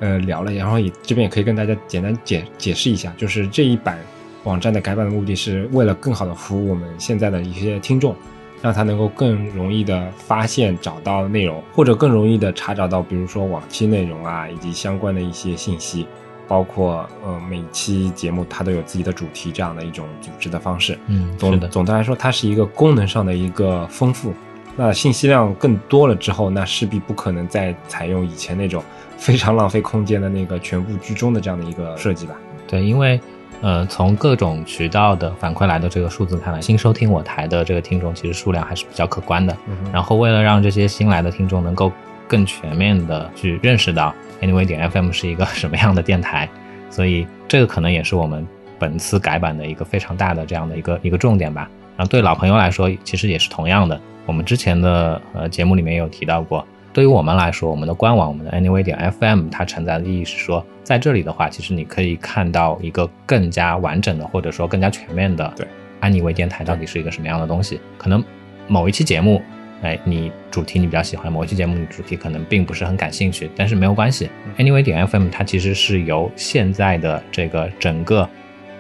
[0.01, 3.99] 呃聊了，然后也这边也可以跟大家简单解解释一下，就是这一版
[4.45, 8.15] 网站的改版的目的是为了更好的服务我们现在的一些听众。
[8.63, 16.07] 让他能够更容易的发现、找到内容，或者更容易的查找到，比如说往期内容啊，以及相关的一些信息，
[16.51, 20.99] 包括呃每期节目它都有自己的主题这样的一种组织的方式。
[21.07, 24.35] 嗯，总总的来说，它是一个功能上的一个丰富。
[24.77, 28.83] 那信息量更多了之后，那势必不可能再采用以前那种
[29.17, 32.35] 非常浪费空间的那个全部居中的这样的一个设计吧？
[32.67, 33.21] 对，因为。
[33.63, 39.55] 呃，从各种渠道的反馈来的这个数字看来，新收听我台的这个听众其实数量还是比较可观的。
[39.93, 41.93] 然后，为了让这些新来的听众能够
[42.31, 46.49] 更全面的去认识到 Anyway 点 FM 是一个什么样的电台，
[46.89, 48.47] 所以这个可能也是我们
[48.79, 51.69] 本次改版的一个非常大的这样的一个一个重点吧。
[51.97, 54.01] 然后，对老朋友来说，其实也是同样的。
[54.27, 56.65] 我们之前的呃节目里面有提到过。
[56.93, 65.67] 对于我们来说，我们的官网，我们的 Anyway 点 FM，它承载的意义是说，在这里的话，其实你可以看到一个更加完整的，或者说更加全面的，对，
[66.01, 67.81] 安妮微电台到底是一个什么样的东西？
[67.97, 68.25] 可能
[68.67, 69.41] 某一期节目，
[69.83, 74.29] 哎，你主题你比较喜欢，某一期节目你主题可能并不是很感兴趣，但是没有关系
[74.59, 78.29] ，Anyway 点 FM 它其实是由现在的这个整个，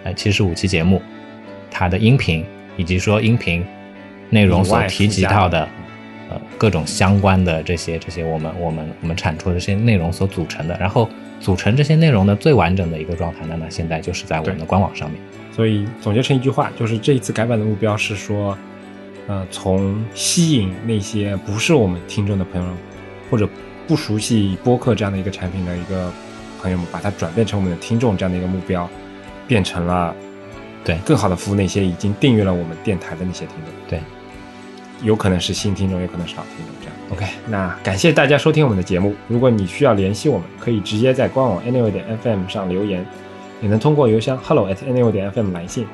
[0.04, 1.00] 呃，七十五期节目，
[1.70, 2.44] 它的音频
[2.76, 3.64] 以及说音频
[4.28, 5.68] 内容所提及到的。
[6.32, 15.20] 呃，各种相关的这些这些，我们我们我们产出的这些内容所组成的，然后组成这些内容的最完整的一个状态，那么现在就是在我们的官网上面。
[15.50, 18.56] 所以总结成一句话，就是这一次改版的目标是说，
[19.30, 22.68] 呃，从吸引那些不是我们听众的朋友，
[23.30, 23.48] 或者
[23.86, 26.12] 不熟悉播客这样的一个产品的一个
[26.60, 28.90] 朋友们，把它转变成我们的听众这样的一个目标，
[29.46, 30.12] 变成了
[30.84, 33.72] 对更好的服务那些已经订阅了我们电台的那些听众。
[33.88, 34.00] 对。
[35.02, 37.24] 有可能是新听众，有可能是老听众，这样 OK。
[37.48, 39.14] 那感谢大家收听我们的节目。
[39.28, 43.06] 如果你需要联系我们，可以直接在官网 anyway 点 fm 上留言，
[43.62, 45.86] 也能通过邮箱 hello at anyway 点 fm 来信。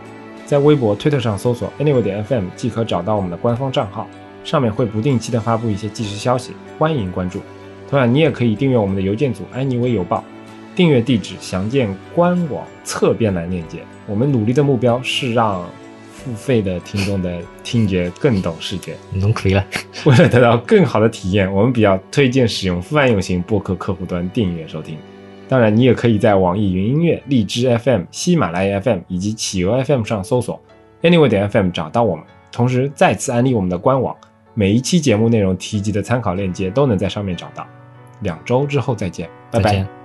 [0.47, 4.09] 在微博、推特上搜索 anyway 点 fm 即可找到我们的官方账号，
[4.45, 7.41] 上面会不定期的发布一些即时消息，欢迎关注。
[7.91, 10.25] 同样，你也可以订阅我们的邮件组安妮微邮报，
[10.75, 13.81] 订阅地址详见官网侧边栏链接。
[14.07, 15.63] 我们努力的目标是让。
[16.27, 19.65] 付费的听众的 听觉更懂视觉，能可以了。
[20.07, 24.99] 为了得到更好的体验，我们比较推荐使用泛用型播客客户端订阅收听。
[25.49, 30.61] 当然，你也可以在网易云音乐、荔枝 FM、喜马拉雅 FM 以及企鹅 FM 上搜索
[31.03, 32.25] Anyway 点 FM 找到我们。
[32.51, 34.17] 同时，再次安利我们的官网，
[34.55, 37.67] 每一期节目内容提及的参考链接都能在上面找到。
[38.21, 39.96] 两周之后再见，拜拜。